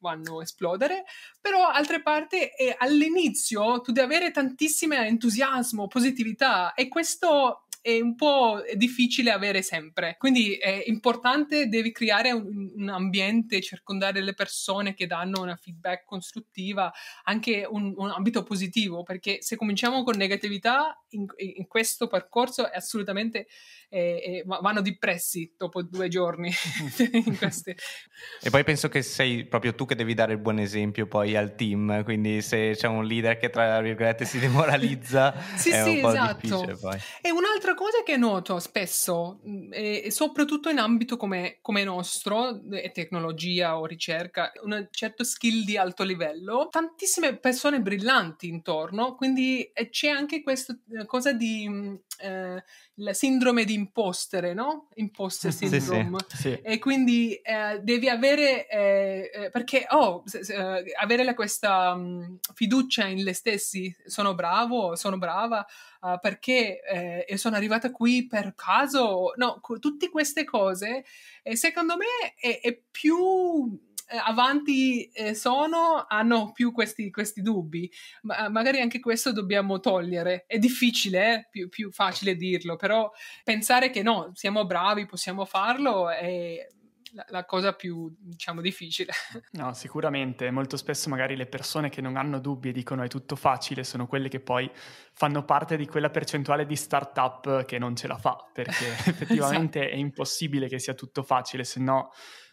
vanno 0.00 0.38
a 0.38 0.42
esplodere, 0.42 1.04
però 1.40 1.68
altre 1.68 2.02
parti 2.02 2.38
eh, 2.38 2.74
all'inizio 2.78 3.80
tu 3.80 3.92
devi 3.92 4.14
avere 4.14 4.30
tantissimo 4.30 4.94
entusiasmo, 4.94 5.86
positività 5.88 6.74
e 6.74 6.88
questo 6.88 7.67
è 7.88 8.00
un 8.02 8.14
po' 8.16 8.62
difficile 8.74 9.30
avere 9.30 9.62
sempre. 9.62 10.16
Quindi 10.18 10.56
è 10.56 10.82
importante, 10.86 11.68
devi 11.68 11.90
creare 11.90 12.32
un, 12.32 12.70
un 12.76 12.88
ambiente, 12.90 13.62
circondare 13.62 14.20
le 14.20 14.34
persone 14.34 14.92
che 14.92 15.06
danno 15.06 15.40
una 15.40 15.56
feedback 15.56 16.04
costruttiva, 16.04 16.92
anche 17.24 17.66
un, 17.66 17.94
un 17.96 18.10
ambito 18.10 18.42
positivo, 18.42 19.04
perché 19.04 19.38
se 19.40 19.56
cominciamo 19.56 20.02
con 20.02 20.16
negatività 20.18 21.02
in, 21.10 21.24
in 21.36 21.66
questo 21.66 22.08
percorso 22.08 22.70
è 22.70 22.76
assolutamente 22.76 23.46
eh, 23.88 24.00
eh, 24.00 24.44
vanno 24.44 24.82
depressi 24.82 25.54
dopo 25.56 25.82
due 25.82 26.08
giorni. 26.08 26.52
e 28.42 28.50
poi 28.50 28.64
penso 28.64 28.88
che 28.88 29.00
sei 29.00 29.46
proprio 29.46 29.74
tu 29.74 29.86
che 29.86 29.94
devi 29.94 30.12
dare 30.12 30.32
il 30.32 30.38
buon 30.38 30.58
esempio 30.58 31.06
poi 31.06 31.36
al 31.36 31.54
team, 31.54 32.04
quindi 32.04 32.42
se 32.42 32.72
c'è 32.76 32.86
un 32.86 33.06
leader 33.06 33.38
che 33.38 33.48
tra 33.48 33.80
virgolette 33.80 34.26
si 34.26 34.38
demoralizza 34.38 35.34
sì, 35.56 35.70
è 35.70 35.82
sì, 35.82 35.88
un 35.88 36.00
po' 36.00 36.10
esatto. 36.10 36.38
difficile 36.40 36.76
poi. 36.76 36.98
E 37.22 37.30
un'altra 37.30 37.74
cosa 37.78 38.02
che 38.04 38.16
noto 38.16 38.58
spesso, 38.58 39.38
mm, 39.46 39.70
e 39.72 40.10
soprattutto 40.10 40.68
in 40.68 40.78
ambito 40.78 41.16
come, 41.16 41.58
come 41.60 41.84
nostro, 41.84 42.60
eh, 42.72 42.90
tecnologia 42.90 43.78
o 43.78 43.86
ricerca, 43.86 44.50
un 44.64 44.88
certo 44.90 45.22
skill 45.22 45.62
di 45.62 45.76
alto 45.76 46.02
livello, 46.02 46.66
tantissime 46.72 47.36
persone 47.36 47.80
brillanti 47.80 48.48
intorno, 48.48 49.14
quindi 49.14 49.70
c'è 49.90 50.08
anche 50.08 50.42
questa 50.42 50.76
eh, 50.90 51.06
cosa 51.06 51.32
di 51.32 51.68
mm, 51.68 51.94
eh, 52.18 52.64
la 53.00 53.12
sindrome 53.12 53.64
di 53.64 53.74
impostere, 53.74 54.54
no? 54.54 54.88
Imposter 54.94 55.52
syndrome. 55.52 56.18
Sì, 56.26 56.36
sì, 56.36 56.42
sì. 56.42 56.60
E 56.62 56.78
quindi 56.80 57.34
eh, 57.34 57.78
devi 57.80 58.08
avere, 58.08 58.66
eh, 58.68 59.30
eh 59.32 59.50
perché, 59.50 59.86
oh, 59.90 60.22
se, 60.24 60.42
se, 60.42 60.54
eh, 60.54 60.92
avere 60.98 61.32
questa 61.34 61.92
um, 61.92 62.38
fiducia 62.54 63.06
in 63.06 63.22
le 63.22 63.34
stessi, 63.34 63.94
sono 64.04 64.34
bravo, 64.34 64.96
sono 64.96 65.16
brava, 65.16 65.64
uh, 66.00 66.18
perché 66.20 66.80
eh, 67.26 67.36
sono 67.36 67.56
arrivata 67.56 67.90
qui 67.90 68.26
per 68.26 68.54
caso, 68.54 69.32
no, 69.36 69.60
tutte 69.80 70.10
queste 70.10 70.44
cose, 70.44 71.04
secondo 71.52 71.96
me 71.96 72.34
è, 72.40 72.60
è 72.60 72.80
più 72.90 73.78
eh, 74.10 74.16
avanti 74.16 75.04
eh, 75.10 75.34
sono 75.34 76.06
hanno 76.08 76.52
più 76.52 76.72
questi, 76.72 77.10
questi 77.10 77.42
dubbi. 77.42 77.90
Ma, 78.22 78.46
eh, 78.46 78.48
magari 78.48 78.80
anche 78.80 79.00
questo 79.00 79.32
dobbiamo 79.32 79.80
togliere. 79.80 80.44
È 80.46 80.58
difficile, 80.58 81.34
eh? 81.34 81.48
più, 81.50 81.68
più 81.68 81.90
facile 81.92 82.34
dirlo, 82.34 82.76
però 82.76 83.10
pensare 83.44 83.90
che 83.90 84.02
no, 84.02 84.30
siamo 84.34 84.64
bravi, 84.64 85.04
possiamo 85.04 85.44
farlo 85.44 86.08
è 86.08 86.66
la, 87.12 87.24
la, 87.28 87.44
cosa 87.44 87.74
più, 87.74 88.14
diciamo, 88.18 88.60
difficile. 88.60 89.12
No, 89.52 89.72
sicuramente. 89.74 90.50
Molto 90.50 90.76
spesso 90.76 91.08
magari 91.08 91.36
le 91.36 91.46
persone 91.46 91.88
che 91.88 92.00
non 92.00 92.16
hanno 92.16 92.38
dubbi 92.38 92.68
e 92.68 92.72
dicono 92.72 93.02
è 93.02 93.08
tutto 93.08 93.36
facile 93.36 93.84
sono 93.84 94.06
quelle 94.06 94.28
che 94.28 94.40
poi 94.40 94.70
fanno 95.12 95.44
parte 95.44 95.76
di 95.76 95.86
quella 95.86 96.10
percentuale 96.10 96.66
di 96.66 96.76
startup 96.76 97.64
che 97.64 97.78
non 97.78 97.96
ce 97.96 98.06
la 98.06 98.18
fa, 98.18 98.36
perché 98.52 98.86
effettivamente 99.06 99.80
esatto. 99.80 99.94
è 99.94 99.98
impossibile 99.98 100.68
che 100.68 100.78
sia 100.78 100.94
tutto 100.94 101.22
facile, 101.22 101.64
se 101.64 101.80
no 101.80 102.10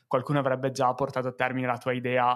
qualcuno 0.07 0.39
avrebbe 0.39 0.71
già 0.71 0.93
portato 0.93 1.29
a 1.29 1.33
termine 1.33 1.67
la 1.67 1.77
tua 1.77 1.91
idea 1.91 2.35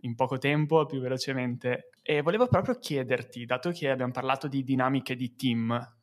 in 0.00 0.14
poco 0.14 0.38
tempo, 0.38 0.86
più 0.86 1.00
velocemente. 1.00 1.90
E 2.02 2.22
volevo 2.22 2.48
proprio 2.48 2.78
chiederti, 2.78 3.44
dato 3.44 3.70
che 3.70 3.90
abbiamo 3.90 4.12
parlato 4.12 4.48
di 4.48 4.62
dinamiche 4.62 5.14
di 5.14 5.34
team, 5.36 5.98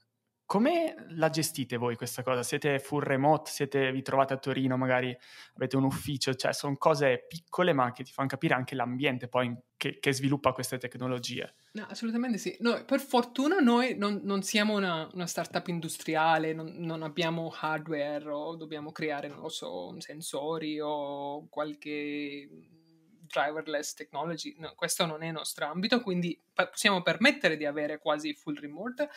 come 0.47 0.95
la 1.09 1.29
gestite 1.29 1.75
voi 1.75 1.97
questa 1.97 2.23
cosa? 2.23 2.41
Siete 2.41 2.79
full 2.79 3.01
remote? 3.01 3.51
Siete, 3.51 3.91
vi 3.91 4.01
trovate 4.01 4.33
a 4.33 4.37
Torino, 4.37 4.77
magari 4.77 5.15
avete 5.55 5.75
un 5.75 5.83
ufficio? 5.83 6.33
Cioè, 6.33 6.53
sono 6.53 6.77
cose 6.77 7.25
piccole 7.27 7.73
ma 7.73 7.91
che 7.91 8.05
ti 8.05 8.13
fanno 8.13 8.29
capire 8.29 8.53
anche 8.53 8.73
l'ambiente 8.73 9.27
poi 9.27 9.53
che, 9.75 9.99
che 9.99 10.13
sviluppa 10.13 10.53
queste 10.53 10.77
tecnologie. 10.77 11.53
No, 11.73 11.85
assolutamente 11.89 12.37
sì. 12.37 12.55
Noi, 12.61 12.85
per 12.85 13.01
fortuna 13.01 13.57
noi 13.59 13.97
non, 13.97 14.21
non 14.23 14.41
siamo 14.41 14.77
una, 14.77 15.09
una, 15.11 15.27
startup 15.27 15.67
industriale, 15.67 16.53
non, 16.53 16.75
non, 16.77 17.03
abbiamo 17.03 17.53
hardware 17.53 18.29
o 18.29 18.55
dobbiamo 18.55 18.93
creare, 18.93 19.27
non 19.27 19.41
lo 19.41 19.49
so, 19.49 19.99
sensori 19.99 20.79
o 20.79 21.45
qualche 21.49 22.47
driverless 23.27 23.93
technology, 23.93 24.55
no, 24.57 24.73
questo 24.75 25.05
non 25.05 25.23
è 25.23 25.27
il 25.27 25.33
nostro 25.33 25.65
ambito, 25.67 26.01
quindi 26.01 26.39
possiamo 26.53 27.01
permettere 27.01 27.57
di 27.57 27.65
avere 27.65 27.99
quasi 27.99 28.33
full 28.33 28.59
remote. 28.59 29.09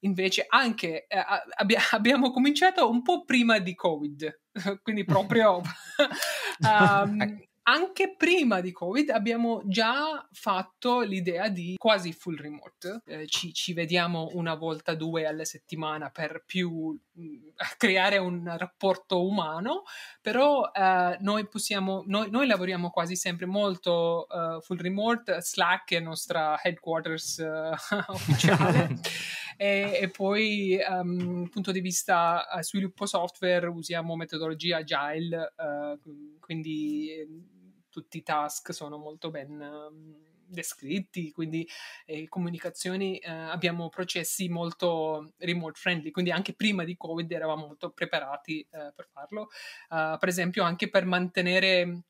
Invece 0.00 0.44
anche 0.48 1.06
eh, 1.06 1.24
abbia, 1.56 1.80
abbiamo 1.92 2.30
cominciato 2.30 2.88
un 2.88 3.02
po' 3.02 3.24
prima 3.24 3.58
di 3.58 3.74
Covid, 3.74 4.40
quindi 4.82 5.04
proprio 5.04 5.60
um, 6.60 7.42
anche 7.64 8.14
prima 8.16 8.60
di 8.60 8.72
Covid 8.72 9.10
abbiamo 9.10 9.62
già 9.64 10.26
fatto 10.32 11.00
l'idea 11.00 11.48
di 11.48 11.76
quasi 11.78 12.12
full 12.12 12.36
remote. 12.36 13.00
Eh, 13.06 13.26
ci, 13.26 13.52
ci, 13.52 13.72
vediamo 13.72 14.30
una 14.32 14.54
volta, 14.54 14.94
due 14.94 15.26
alla 15.26 15.44
settimana 15.44 16.10
per 16.10 16.42
più 16.44 16.98
creare 17.78 18.18
un 18.18 18.52
rapporto 18.56 19.24
umano, 19.26 19.82
però 20.20 20.70
eh, 20.72 21.16
noi 21.20 21.46
possiamo, 21.48 22.02
noi, 22.06 22.30
noi, 22.30 22.46
lavoriamo 22.46 22.90
quasi 22.90 23.16
sempre 23.16 23.46
molto 23.46 24.26
uh, 24.28 24.60
full 24.60 24.78
remote. 24.78 25.40
Slack 25.40 25.92
è 25.92 25.98
la 25.98 26.04
nostra 26.04 26.60
headquarters 26.62 27.38
uh, 27.38 28.12
ufficiale. 28.12 28.98
e, 29.56 29.98
e, 30.02 30.10
poi 30.10 30.78
um, 30.88 31.48
punto 31.48 31.72
di 31.72 31.80
vista 31.80 32.46
uh, 32.52 32.62
sviluppo 32.62 33.06
software 33.06 33.66
usiamo 33.66 34.16
metodologia 34.16 34.78
agile, 34.78 35.52
quindi 36.40 37.52
tutti 37.88 38.18
i 38.18 38.22
task 38.22 38.72
sono 38.72 38.98
molto 38.98 39.30
ben 39.30 39.60
um, 39.60 40.33
descritti, 40.46 41.30
quindi 41.32 41.66
eh, 42.06 42.28
comunicazioni, 42.28 43.18
eh, 43.18 43.30
abbiamo 43.30 43.88
processi 43.88 44.48
molto 44.48 45.32
remote 45.38 45.78
friendly, 45.78 46.10
quindi 46.10 46.30
anche 46.30 46.54
prima 46.54 46.84
di 46.84 46.96
Covid 46.96 47.30
eravamo 47.30 47.66
molto 47.66 47.90
preparati 47.90 48.60
eh, 48.60 48.92
per 48.94 49.08
farlo, 49.12 49.48
uh, 49.90 50.18
per 50.18 50.28
esempio 50.28 50.62
anche 50.62 50.88
per 50.88 51.04
mantenere 51.04 52.02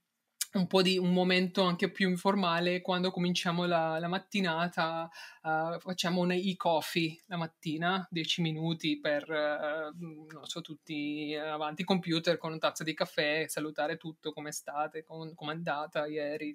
un 0.58 0.66
po' 0.66 0.82
di 0.82 0.98
un 0.98 1.12
momento 1.12 1.62
anche 1.62 1.90
più 1.90 2.08
informale 2.08 2.80
quando 2.80 3.10
cominciamo 3.10 3.64
la, 3.64 3.98
la 3.98 4.08
mattinata 4.08 5.08
uh, 5.42 5.78
facciamo 5.78 6.20
un 6.20 6.32
e-coffee 6.32 7.22
la 7.26 7.36
mattina 7.36 8.06
10 8.10 8.42
minuti 8.42 8.98
per 9.00 9.28
uh, 9.28 9.96
non 9.98 10.44
so 10.44 10.60
tutti 10.60 11.34
avanti 11.34 11.84
computer 11.84 12.38
con 12.38 12.52
un 12.52 12.58
tazza 12.58 12.84
di 12.84 12.94
caffè 12.94 13.46
salutare 13.48 13.96
tutto 13.96 14.32
come 14.32 14.52
state 14.52 15.04
come 15.04 15.34
è 15.34 15.54
andata 15.54 16.06
ieri 16.06 16.54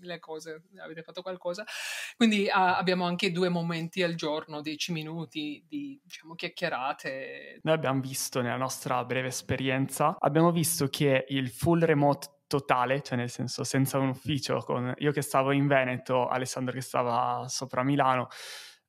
le 0.00 0.18
cose 0.18 0.62
avete 0.82 1.02
fatto 1.02 1.22
qualcosa? 1.22 1.64
Quindi 2.16 2.44
uh, 2.44 2.50
abbiamo 2.52 3.04
anche 3.04 3.32
due 3.32 3.48
momenti 3.48 4.02
al 4.02 4.14
giorno 4.14 4.60
10 4.60 4.92
minuti 4.92 5.64
di 5.68 5.98
diciamo 6.02 6.34
chiacchierate. 6.34 7.60
Noi 7.62 7.74
abbiamo 7.74 8.00
visto 8.00 8.40
nella 8.40 8.56
nostra 8.56 9.04
breve 9.04 9.28
esperienza 9.28 10.16
abbiamo 10.18 10.50
visto 10.52 10.88
che 10.88 11.24
il 11.28 11.50
full 11.50 11.84
remote 11.84 12.39
totale, 12.50 13.00
cioè 13.00 13.16
nel 13.16 13.30
senso 13.30 13.62
senza 13.62 13.98
un 13.98 14.08
ufficio, 14.08 14.58
con 14.58 14.92
io 14.98 15.12
che 15.12 15.22
stavo 15.22 15.52
in 15.52 15.68
Veneto, 15.68 16.26
Alessandro 16.26 16.74
che 16.74 16.80
stava 16.80 17.46
sopra 17.46 17.84
Milano, 17.84 18.26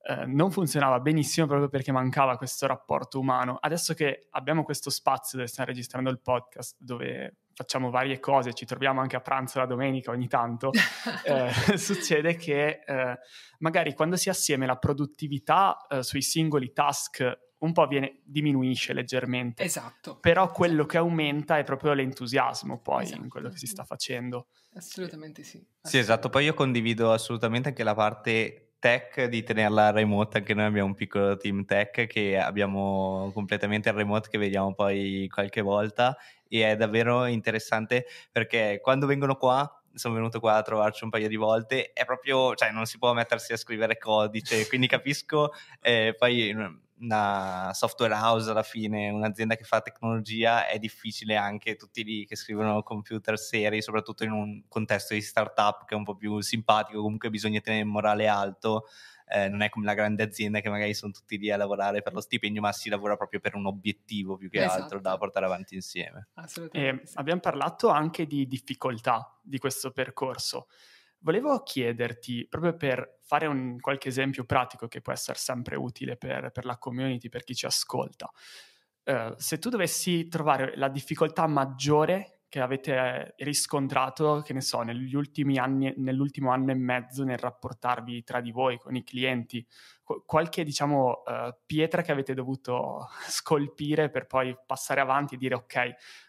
eh, 0.04 0.26
non 0.26 0.50
funzionava 0.50 1.00
benissimo 1.00 1.46
proprio 1.46 1.70
perché 1.70 1.92
mancava 1.92 2.36
questo 2.38 2.66
rapporto 2.66 3.20
umano. 3.20 3.58
Adesso 3.62 3.94
che 3.94 4.28
abbiamo 4.32 4.64
questo 4.64 4.90
spazio 4.90 5.38
dove 5.38 5.48
stiamo 5.48 5.70
registrando 5.70 6.10
il 6.10 6.20
podcast, 6.20 6.76
dove 6.80 7.36
facciamo 7.54 7.92
varie 7.92 8.20
cose, 8.20 8.54
ci 8.54 8.66
troviamo 8.66 9.00
anche 9.00 9.16
a 9.16 9.22
pranzo 9.22 9.60
la 9.60 9.68
domenica 9.68 10.10
ogni 10.10 10.28
tanto, 10.28 10.72
eh, 11.24 11.52
succede 11.78 12.36
che 12.36 12.82
eh, 12.84 13.20
magari 13.60 13.94
quando 13.94 14.16
si 14.16 14.30
assieme 14.30 14.66
la 14.66 14.78
produttività 14.78 15.78
eh, 15.88 16.02
sui 16.02 16.24
singoli 16.24 16.74
task 16.74 17.50
un 17.62 17.74
po' 17.74 17.88
viene, 17.88 18.20
diminuisce 18.24 18.94
leggermente. 18.94 19.64
Esatto. 19.64 20.18
Però 20.20 20.44
esatto. 20.44 20.58
quello 20.58 20.86
che 20.86 20.98
aumenta 20.98 21.58
è 21.58 21.64
proprio 21.64 21.94
l'entusiasmo 21.94 22.80
poi 22.80 23.04
esatto. 23.04 23.22
in 23.22 23.30
quello 23.30 23.50
che 23.50 23.58
si 23.58 23.68
sta 23.68 23.84
facendo. 23.84 24.48
Assolutamente 24.74 25.44
sì. 25.44 25.58
Assolutamente. 25.58 25.90
Sì, 25.90 25.98
esatto. 25.98 26.30
Poi 26.30 26.46
io 26.46 26.54
condivido 26.54 27.12
assolutamente 27.12 27.70
anche 27.70 27.84
la 27.84 27.96
parte 27.96 28.72
tech 28.82 29.26
di 29.26 29.44
tenerla 29.44 29.92
remote, 29.92 30.40
anche 30.40 30.56
noi 30.56 30.66
abbiamo 30.66 30.88
un 30.88 30.96
piccolo 30.96 31.38
team 31.38 31.66
tech 31.66 32.08
che 32.08 32.40
abbiamo 32.40 33.30
completamente 33.32 33.90
il 33.90 33.96
remote 33.96 34.28
che 34.28 34.40
vediamo 34.40 34.74
poi 34.74 35.28
qualche 35.32 35.62
volta 35.62 36.18
e 36.48 36.68
è 36.68 36.76
davvero 36.76 37.26
interessante 37.26 38.08
perché 38.32 38.80
quando 38.82 39.06
vengono 39.06 39.36
qua 39.36 39.82
sono 39.94 40.16
venuto 40.16 40.40
qua 40.40 40.56
a 40.56 40.62
trovarci 40.62 41.04
un 41.04 41.10
paio 41.10 41.28
di 41.28 41.36
volte, 41.36 41.92
è 41.94 42.06
proprio, 42.06 42.56
cioè 42.56 42.72
non 42.72 42.86
si 42.86 42.98
può 42.98 43.14
mettersi 43.14 43.54
a 43.54 43.58
scrivere 43.58 43.98
codice, 43.98 44.68
quindi 44.68 44.88
capisco, 44.88 45.52
eh, 45.82 46.16
poi 46.18 46.56
una 47.02 47.72
software 47.74 48.14
house 48.14 48.50
alla 48.50 48.64
fine, 48.64 49.10
un'azienda 49.10 49.56
che 49.56 49.64
fa 49.64 49.82
tecnologia, 49.82 50.68
è 50.68 50.78
difficile 50.80 51.36
anche 51.36 51.76
tutti 51.76 52.04
lì 52.04 52.26
che 52.26 52.36
scrivono 52.36 52.84
computer 52.84 53.38
seri, 53.38 53.82
soprattutto 53.82 54.24
in 54.24 54.32
un 54.32 54.64
contesto 54.68 55.14
di 55.14 55.22
startup 55.22 55.86
che 55.86 55.96
è 55.96 55.98
un 55.98 56.04
po' 56.04 56.16
più 56.16 56.40
simpatico, 56.42 57.02
comunque 57.02 57.30
bisogna 57.30 57.60
tenere 57.60 57.84
il 57.84 57.90
morale 57.90 58.28
alto. 58.28 58.86
Eh, 59.34 59.48
non 59.48 59.62
è 59.62 59.70
come 59.70 59.86
la 59.86 59.94
grande 59.94 60.24
azienda 60.24 60.60
che 60.60 60.70
magari 60.70 60.94
sono 60.94 61.14
tutti 61.14 61.38
lì 61.38 61.50
a 61.50 61.56
lavorare 61.56 62.02
per 62.02 62.12
lo 62.14 62.20
stipendio, 62.20 62.60
ma 62.60 62.74
si 62.74 62.90
lavora 62.90 63.16
proprio 63.16 63.40
per 63.40 63.56
un 63.56 63.66
obiettivo 63.66 64.36
più 64.36 64.50
che 64.50 64.62
esatto. 64.62 64.82
altro 64.82 65.00
da 65.00 65.18
portare 65.18 65.46
avanti 65.46 65.76
insieme. 65.76 66.28
Assolutamente. 66.34 67.06
Sì. 67.06 67.14
Abbiamo 67.18 67.40
parlato 67.40 67.88
anche 67.88 68.28
di 68.28 68.46
difficoltà 68.46 69.40
di 69.42 69.58
questo 69.58 69.92
percorso. 69.92 70.68
Volevo 71.24 71.62
chiederti, 71.62 72.48
proprio 72.50 72.76
per 72.76 73.20
fare 73.22 73.46
un, 73.46 73.80
qualche 73.80 74.08
esempio 74.08 74.44
pratico 74.44 74.88
che 74.88 75.02
può 75.02 75.14
essere 75.14 75.38
sempre 75.38 75.76
utile 75.76 76.18
per, 76.18 76.50
per 76.52 76.66
la 76.66 76.78
community, 76.78 77.30
per 77.30 77.44
chi 77.44 77.54
ci 77.54 77.68
ascolta, 77.68 78.32
uh, 79.04 79.34
se 79.38 79.60
tu 79.60 79.70
dovessi 79.70 80.28
trovare 80.28 80.76
la 80.78 80.90
difficoltà 80.90 81.46
maggiore 81.46 82.42
che 82.50 82.60
avete 82.60 83.36
riscontrato, 83.38 84.42
che 84.44 84.52
ne 84.52 84.62
so, 84.62 84.82
negli 84.82 85.16
ultimi 85.16 85.58
anni, 85.58 85.94
nell'ultimo 85.98 86.52
anno 86.52 86.72
e 86.72 86.76
mezzo 86.76 87.24
nel 87.24 87.38
rapportarvi 87.38 88.24
tra 88.24 88.42
di 88.42 88.52
voi 88.52 88.78
con 88.78 88.96
i 88.96 89.04
clienti, 89.04 89.66
qualche, 90.26 90.64
diciamo, 90.64 91.22
uh, 91.24 91.56
pietra 91.66 92.02
che 92.02 92.12
avete 92.12 92.34
dovuto 92.34 93.08
scolpire 93.30 94.10
per 94.10 94.26
poi 94.26 94.54
passare 94.66 95.02
avanti 95.02 95.36
e 95.36 95.38
dire 95.38 95.54
ok, 95.54 95.76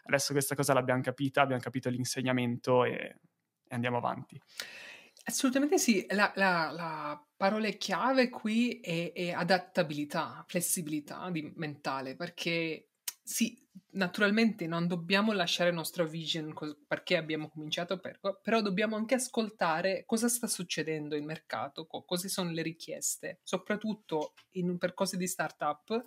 adesso 0.03 0.33
questa 0.33 0.55
cosa 0.55 0.73
l'abbiamo 0.73 1.01
capita, 1.01 1.41
abbiamo 1.41 1.61
capito 1.61 1.89
l'insegnamento 1.89 2.85
e 2.85 3.17
andiamo 3.73 3.97
avanti. 3.97 4.39
Assolutamente 5.25 5.77
sì, 5.77 6.05
la, 6.09 6.31
la, 6.35 6.71
la 6.71 7.25
parola 7.37 7.69
chiave 7.69 8.29
qui 8.29 8.81
è, 8.81 9.13
è 9.13 9.31
adattabilità, 9.31 10.43
flessibilità 10.47 11.31
mentale, 11.55 12.15
perché 12.15 12.89
sì, 13.23 13.57
naturalmente 13.91 14.67
non 14.67 14.87
dobbiamo 14.87 15.31
lasciare 15.31 15.69
il 15.69 15.75
nostro 15.75 16.05
vision 16.05 16.53
cos- 16.53 16.77
perché 16.85 17.15
abbiamo 17.15 17.49
cominciato, 17.49 17.99
per, 17.99 18.19
però 18.41 18.61
dobbiamo 18.61 18.97
anche 18.97 19.15
ascoltare 19.15 20.03
cosa 20.05 20.27
sta 20.27 20.47
succedendo 20.47 21.15
in 21.15 21.23
mercato, 21.23 21.85
co- 21.85 22.03
cosa 22.03 22.27
sono 22.27 22.51
le 22.51 22.61
richieste, 22.61 23.39
soprattutto 23.43 24.33
in 24.51 24.69
un 24.69 24.77
percorso 24.77 25.15
di 25.15 25.27
startup 25.27 26.03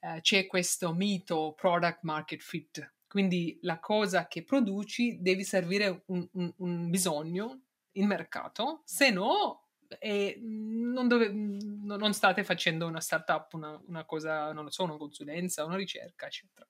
eh, 0.00 0.20
c'è 0.20 0.46
questo 0.46 0.92
mito 0.92 1.54
product 1.56 2.00
market 2.02 2.40
fit, 2.40 2.94
quindi 3.08 3.58
la 3.62 3.80
cosa 3.80 4.26
che 4.26 4.44
produci 4.44 5.20
devi 5.20 5.42
servire 5.42 6.02
un, 6.06 6.28
un, 6.32 6.52
un 6.58 6.90
bisogno 6.90 7.62
in 7.92 8.06
mercato, 8.06 8.82
se 8.84 9.10
no 9.10 9.68
eh, 9.98 10.38
non, 10.40 11.08
dove, 11.08 11.30
non, 11.32 12.12
state 12.12 12.44
facendo 12.44 12.86
una 12.86 13.00
startup, 13.00 13.52
una, 13.54 13.80
una 13.86 14.04
cosa, 14.04 14.52
non 14.52 14.64
lo 14.64 14.70
so, 14.70 14.84
una 14.84 14.96
consulenza, 14.96 15.64
una 15.64 15.76
ricerca, 15.76 16.26
eccetera. 16.26 16.66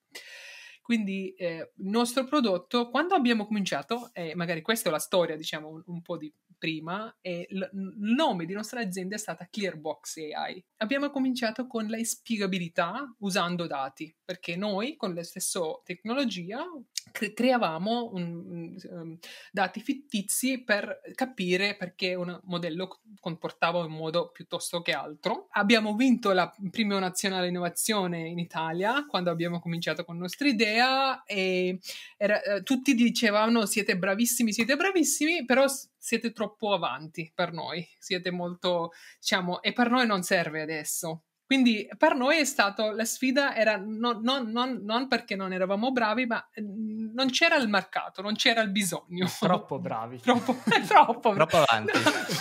Quindi 0.88 1.34
eh, 1.34 1.72
il 1.76 1.90
nostro 1.90 2.24
prodotto, 2.24 2.88
quando 2.88 3.14
abbiamo 3.14 3.44
cominciato, 3.44 4.08
e 4.14 4.30
eh, 4.30 4.34
magari 4.34 4.62
questa 4.62 4.88
è 4.88 4.90
la 4.90 4.98
storia, 4.98 5.36
diciamo, 5.36 5.68
un, 5.68 5.82
un 5.84 6.00
po' 6.00 6.16
di 6.16 6.32
prima, 6.56 7.14
e 7.20 7.46
il, 7.50 7.70
il 7.74 7.92
nome 8.14 8.46
di 8.46 8.54
nostra 8.54 8.80
azienda 8.80 9.14
è 9.14 9.18
stata 9.18 9.46
Clearbox 9.50 10.16
AI. 10.16 10.64
Abbiamo 10.78 11.10
cominciato 11.10 11.66
con 11.66 11.88
la 11.88 12.02
spiegabilità 12.02 13.14
usando 13.18 13.66
dati, 13.66 14.16
perché 14.24 14.56
noi 14.56 14.96
con 14.96 15.12
la 15.12 15.22
stessa 15.22 15.60
tecnologia 15.84 16.64
creavamo 17.12 18.10
un, 18.12 18.76
um, 18.90 19.18
dati 19.50 19.80
fittizi 19.80 20.62
per 20.62 21.00
capire 21.14 21.76
perché 21.76 22.14
un 22.14 22.38
modello 22.44 23.00
comportava 23.20 23.84
in 23.84 23.90
modo 23.90 24.30
piuttosto 24.30 24.82
che 24.82 24.92
altro. 24.92 25.48
Abbiamo 25.52 25.94
vinto 25.94 26.32
la 26.32 26.52
prima 26.70 26.98
nazionale 26.98 27.48
innovazione 27.48 28.28
in 28.28 28.38
Italia 28.38 29.06
quando 29.06 29.30
abbiamo 29.30 29.60
cominciato 29.60 30.04
con 30.04 30.16
la 30.16 30.22
nostra 30.22 30.48
idea 30.48 31.22
e 31.24 31.80
era, 32.16 32.40
eh, 32.42 32.62
tutti 32.62 32.94
dicevano 32.94 33.66
siete 33.66 33.96
bravissimi, 33.96 34.52
siete 34.52 34.76
bravissimi, 34.76 35.44
però 35.44 35.66
siete 35.96 36.32
troppo 36.32 36.72
avanti 36.72 37.30
per 37.34 37.52
noi, 37.52 37.86
siete 37.98 38.30
molto, 38.30 38.92
diciamo, 39.18 39.62
e 39.62 39.72
per 39.72 39.90
noi 39.90 40.06
non 40.06 40.22
serve 40.22 40.62
adesso. 40.62 41.24
Quindi 41.48 41.88
per 41.96 42.14
noi 42.14 42.40
è 42.40 42.44
stato, 42.44 42.90
la 42.90 43.06
sfida 43.06 43.56
era 43.56 43.78
non, 43.78 44.20
non, 44.20 44.50
non, 44.50 44.82
non, 44.82 45.08
perché 45.08 45.34
non 45.34 45.50
eravamo 45.54 45.90
bravi, 45.92 46.26
ma 46.26 46.46
mm, 46.60 47.14
non 47.14 47.30
c'era 47.30 47.56
il 47.56 47.70
mercato, 47.70 48.20
non 48.20 48.34
c'era 48.34 48.60
il 48.60 48.68
bisogno. 48.68 49.26
Troppo 49.40 49.78
bravi. 49.78 50.20
troppo, 50.20 50.54
troppo, 50.86 51.32
troppo 51.32 51.56
avanti. 51.56 51.92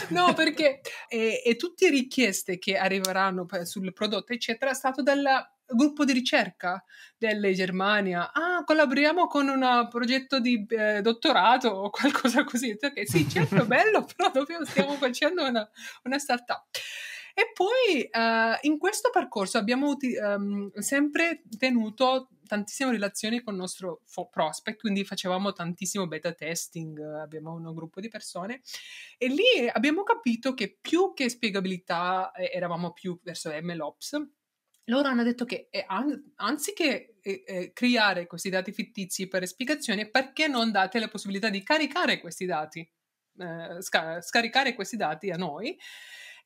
No, 0.09 0.25
no 0.25 0.33
perché 0.33 0.81
e, 1.07 1.41
e, 1.45 1.55
tutte 1.55 1.85
le 1.85 1.91
richieste 1.91 2.57
che 2.57 2.75
arriveranno 2.75 3.47
sul 3.63 3.93
prodotto, 3.93 4.33
eccetera, 4.33 4.71
è 4.71 4.75
stato 4.75 5.01
dal 5.01 5.23
gruppo 5.65 6.03
di 6.03 6.11
ricerca 6.11 6.83
della 7.17 7.49
Germania. 7.53 8.33
Ah, 8.33 8.65
collaboriamo 8.65 9.27
con 9.27 9.47
un 9.47 9.87
progetto 9.89 10.41
di 10.41 10.65
eh, 10.67 10.99
dottorato 10.99 11.69
o 11.69 11.89
qualcosa 11.91 12.43
così. 12.43 12.77
Okay, 12.77 13.07
sì, 13.07 13.25
certo, 13.29 13.63
bello, 13.67 14.03
però 14.03 14.31
dobbiamo, 14.31 14.65
stiamo 14.65 14.95
facendo 14.95 15.47
una, 15.47 15.65
una 16.03 16.19
startup. 16.19 16.65
E 17.37 17.51
poi 17.53 18.09
uh, 18.11 18.57
in 18.61 18.79
questo 18.79 19.11
percorso 19.11 19.59
abbiamo 19.59 19.89
uti- 19.89 20.15
um, 20.15 20.71
sempre 20.79 21.43
tenuto 21.59 22.29
tantissime 22.47 22.89
relazioni 22.89 23.43
con 23.43 23.53
il 23.53 23.59
nostro 23.59 24.01
fo- 24.05 24.27
prospect, 24.27 24.79
quindi 24.79 25.05
facevamo 25.05 25.53
tantissimo 25.53 26.07
beta 26.07 26.33
testing, 26.33 26.99
abbiamo 26.99 27.53
un 27.53 27.75
gruppo 27.75 28.01
di 28.01 28.07
persone 28.07 28.61
e 29.19 29.27
lì 29.27 29.69
abbiamo 29.71 30.01
capito 30.01 30.55
che 30.55 30.79
più 30.81 31.13
che 31.13 31.29
spiegabilità 31.29 32.31
eh, 32.31 32.49
eravamo 32.51 32.91
più 32.91 33.19
verso 33.21 33.51
MLOps, 33.51 34.19
loro 34.85 35.07
hanno 35.07 35.21
detto 35.21 35.45
che 35.45 35.67
eh, 35.69 35.85
an- 35.87 36.31
anziché 36.37 37.19
eh, 37.21 37.43
eh, 37.45 37.71
creare 37.71 38.25
questi 38.25 38.49
dati 38.49 38.71
fittizi 38.71 39.27
per 39.27 39.45
spiegazioni, 39.45 40.09
perché 40.09 40.47
non 40.47 40.71
date 40.71 40.97
la 40.97 41.07
possibilità 41.07 41.49
di 41.49 41.61
caricare 41.61 42.19
questi 42.19 42.47
dati, 42.47 42.79
eh, 42.79 43.79
sca- 43.79 44.21
scaricare 44.21 44.73
questi 44.73 44.97
dati 44.97 45.29
a 45.29 45.37
noi 45.37 45.77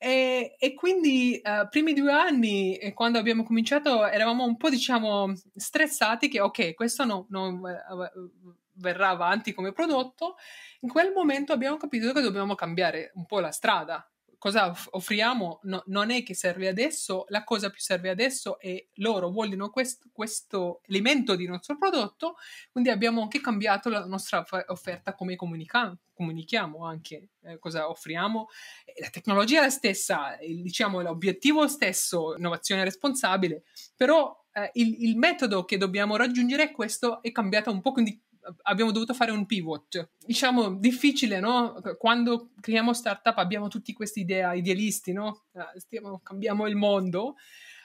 e, 0.02 0.56
e 0.58 0.74
quindi, 0.74 1.40
uh, 1.44 1.68
primi 1.68 1.94
due 1.94 2.12
anni, 2.12 2.92
quando 2.92 3.18
abbiamo 3.18 3.44
cominciato, 3.44 4.04
eravamo 4.06 4.44
un 4.44 4.56
po', 4.56 4.68
diciamo, 4.68 5.32
stressati 5.54 6.28
che, 6.28 6.40
ok, 6.40 6.74
questo 6.74 7.04
no, 7.04 7.26
non 7.30 7.60
verrà 8.74 9.10
avanti 9.10 9.52
come 9.52 9.72
prodotto. 9.72 10.36
In 10.80 10.88
quel 10.88 11.12
momento 11.12 11.52
abbiamo 11.52 11.76
capito 11.76 12.12
che 12.12 12.20
dobbiamo 12.20 12.54
cambiare 12.54 13.12
un 13.14 13.26
po' 13.26 13.38
la 13.38 13.52
strada 13.52 14.04
cosa 14.42 14.74
offriamo 14.90 15.60
no, 15.62 15.84
non 15.86 16.10
è 16.10 16.24
che 16.24 16.34
serve 16.34 16.66
adesso, 16.66 17.26
la 17.28 17.44
cosa 17.44 17.70
più 17.70 17.78
serve 17.78 18.10
adesso 18.10 18.58
è 18.58 18.84
loro 18.94 19.30
vogliono 19.30 19.70
quest, 19.70 20.08
questo 20.10 20.80
elemento 20.86 21.36
di 21.36 21.46
nostro 21.46 21.78
prodotto, 21.78 22.34
quindi 22.72 22.90
abbiamo 22.90 23.22
anche 23.22 23.40
cambiato 23.40 23.88
la 23.88 24.04
nostra 24.04 24.44
offerta 24.66 25.14
come 25.14 25.36
comunica- 25.36 25.96
comunichiamo 26.12 26.84
anche 26.84 27.28
eh, 27.42 27.60
cosa 27.60 27.88
offriamo. 27.88 28.48
La 28.98 29.10
tecnologia 29.10 29.60
è 29.60 29.62
la 29.62 29.70
stessa, 29.70 30.36
il, 30.40 30.60
diciamo 30.60 31.00
l'obiettivo 31.02 31.68
stesso, 31.68 32.34
innovazione 32.36 32.82
responsabile, 32.82 33.62
però 33.94 34.44
eh, 34.54 34.70
il, 34.74 35.04
il, 35.04 35.16
metodo 35.16 35.64
che 35.64 35.78
dobbiamo 35.78 36.16
raggiungere 36.16 36.64
è 36.64 36.70
questo, 36.72 37.22
è 37.22 37.30
cambiato 37.30 37.70
un 37.70 37.80
po', 37.80 37.92
quindi 37.92 38.20
abbiamo 38.62 38.90
dovuto 38.90 39.14
fare 39.14 39.30
un 39.30 39.46
pivot. 39.46 40.10
Diciamo 40.24 40.74
difficile, 40.74 41.40
no? 41.40 41.80
Quando 41.98 42.50
creiamo 42.60 42.92
startup 42.92 43.36
abbiamo 43.38 43.68
tutti 43.68 43.92
questi 43.92 44.20
idea, 44.20 44.54
idealisti, 44.54 45.12
no? 45.12 45.44
Eh, 45.52 45.80
stiamo, 45.80 46.20
cambiamo 46.22 46.66
il 46.66 46.76
mondo. 46.76 47.36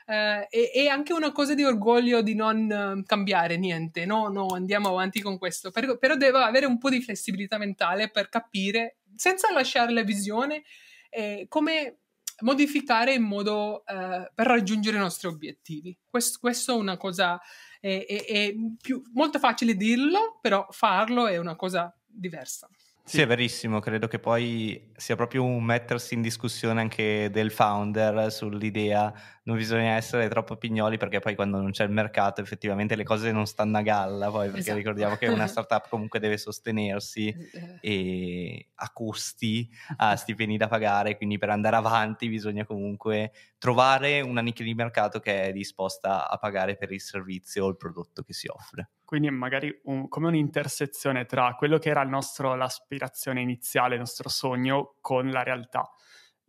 Eh, 0.06 0.48
e, 0.50 0.72
e, 0.74 0.88
anche 0.88 1.12
una 1.12 1.34
cosa 1.34 1.54
di 1.54 1.64
orgoglio 1.64 2.22
di 2.22 2.34
non 2.34 2.98
uh, 3.00 3.04
cambiare 3.04 3.58
niente, 3.58 4.06
no? 4.06 4.30
No, 4.30 4.48
andiamo 4.48 4.90
avanti 4.90 5.22
con 5.22 5.38
questo. 5.38 5.70
Per, 5.70 5.98
però 5.98 6.16
devo 6.16 6.38
avere 6.38 6.66
un 6.66 6.78
po' 6.78 6.90
di 6.90 7.02
flessibilità 7.02 7.58
mentale 7.58 8.10
per 8.10 8.30
capire, 8.30 9.00
senza 9.16 9.52
lasciare 9.52 9.92
la 9.92 10.04
visione, 10.04 10.64
eh, 11.10 11.46
come 11.50 12.00
modificare 12.42 13.14
in 13.14 13.24
modo 13.24 13.84
uh, 13.86 14.32
per 14.34 14.48
raggiungere 14.48 14.96
i 14.96 15.00
nostri 15.00 15.28
obiettivi. 15.28 15.98
Questo, 16.10 16.38
questo 16.40 16.74
è 16.74 16.78
una 16.78 16.96
cosa 16.96 17.40
è, 17.80 18.06
è, 18.08 18.26
è 18.26 18.54
più, 18.82 19.02
molto 19.14 19.40
facile 19.40 19.76
dirlo, 19.76 20.40
però 20.42 20.68
farlo 20.70 21.28
è 21.28 21.38
una 21.38 21.56
cosa 21.56 21.96
diversa. 22.06 22.68
Sì, 23.10 23.22
è 23.22 23.26
verissimo, 23.28 23.80
credo 23.80 24.08
che 24.10 24.20
poi 24.20 24.92
sia 24.98 25.16
proprio 25.16 25.42
un 25.46 25.64
mettersi 25.64 26.14
in 26.14 26.22
discussione 26.22 26.82
anche 26.82 27.30
del 27.32 27.52
founder 27.52 28.30
sull'idea, 28.30 29.14
non 29.44 29.56
bisogna 29.56 29.92
essere 29.96 30.28
troppo 30.28 30.58
pignoli 30.58 30.98
perché 30.98 31.20
poi 31.20 31.34
quando 31.34 31.62
non 31.62 31.72
c'è 31.72 31.86
il 31.86 31.90
mercato 31.92 32.42
effettivamente 32.42 32.98
le 32.98 33.06
cose 33.06 33.32
non 33.32 33.46
stanno 33.48 33.78
a 33.78 33.82
galla, 33.82 34.30
poi 34.30 34.52
perché 34.52 34.74
esatto. 34.74 34.74
ricordiamo 34.74 35.16
che 35.16 35.28
una 35.28 35.48
startup 35.48 35.88
comunque 35.88 36.20
deve 36.20 36.36
sostenersi 36.38 37.34
e 37.80 38.72
ha 38.76 38.92
costi, 38.92 39.70
ha 39.96 40.14
stipendi 40.18 40.58
da 40.58 40.68
pagare, 40.68 41.16
quindi 41.16 41.38
per 41.38 41.50
andare 41.50 41.78
avanti 41.78 42.28
bisogna 42.28 42.66
comunque 42.66 43.32
trovare 43.58 44.20
una 44.20 44.42
nicchia 44.42 44.66
di 44.66 44.74
mercato 44.74 45.22
che 45.22 45.44
è 45.44 45.52
disposta 45.54 46.28
a 46.30 46.38
pagare 46.40 46.76
per 46.76 46.92
il 46.92 47.00
servizio 47.00 47.64
o 47.64 47.70
il 47.70 47.78
prodotto 47.78 48.22
che 48.22 48.34
si 48.34 48.48
offre. 48.50 48.90
Quindi 49.08 49.30
magari 49.30 49.74
un, 49.86 50.10
come 50.10 50.28
un'intersezione 50.28 51.24
tra 51.26 51.56
quello 51.56 51.78
che 51.78 51.88
era 51.88 52.02
il 52.02 52.10
nostro, 52.10 52.56
l'aspirazione 52.56 53.40
iniziale, 53.40 53.94
il 53.94 54.02
nostro 54.02 54.28
sogno, 54.28 54.98
con 55.00 55.32
la 55.32 55.44
realtà. 55.44 55.90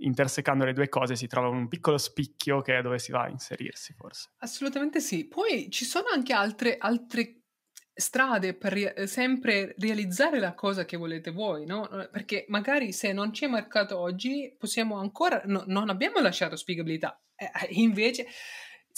intersecando 0.00 0.64
le 0.64 0.72
due 0.72 0.88
cose 0.88 1.16
si 1.16 1.26
trova 1.26 1.48
un 1.48 1.68
piccolo 1.68 1.98
spicchio 1.98 2.60
che 2.60 2.78
è 2.78 2.82
dove 2.82 2.98
si 2.98 3.12
va 3.12 3.22
a 3.22 3.28
inserirsi 3.28 3.94
forse. 3.94 4.30
Assolutamente 4.38 5.00
sì. 5.00 5.26
Poi 5.26 5.70
ci 5.70 5.84
sono 5.84 6.08
anche 6.12 6.32
altre, 6.32 6.76
altre 6.78 7.42
strade 7.94 8.54
per 8.54 8.72
ri- 8.72 9.06
sempre 9.06 9.74
realizzare 9.78 10.38
la 10.38 10.54
cosa 10.54 10.84
che 10.84 10.96
volete 10.96 11.30
voi, 11.30 11.64
no? 11.64 11.88
Perché 12.12 12.44
magari 12.48 12.92
se 12.92 13.12
non 13.12 13.30
c'è 13.30 13.48
mercato 13.48 13.98
oggi 13.98 14.54
possiamo 14.56 14.98
ancora, 14.98 15.42
no, 15.46 15.64
non 15.66 15.88
abbiamo 15.88 16.20
lasciato 16.20 16.54
spiegabilità, 16.54 17.20
eh, 17.34 17.50
invece 17.70 18.26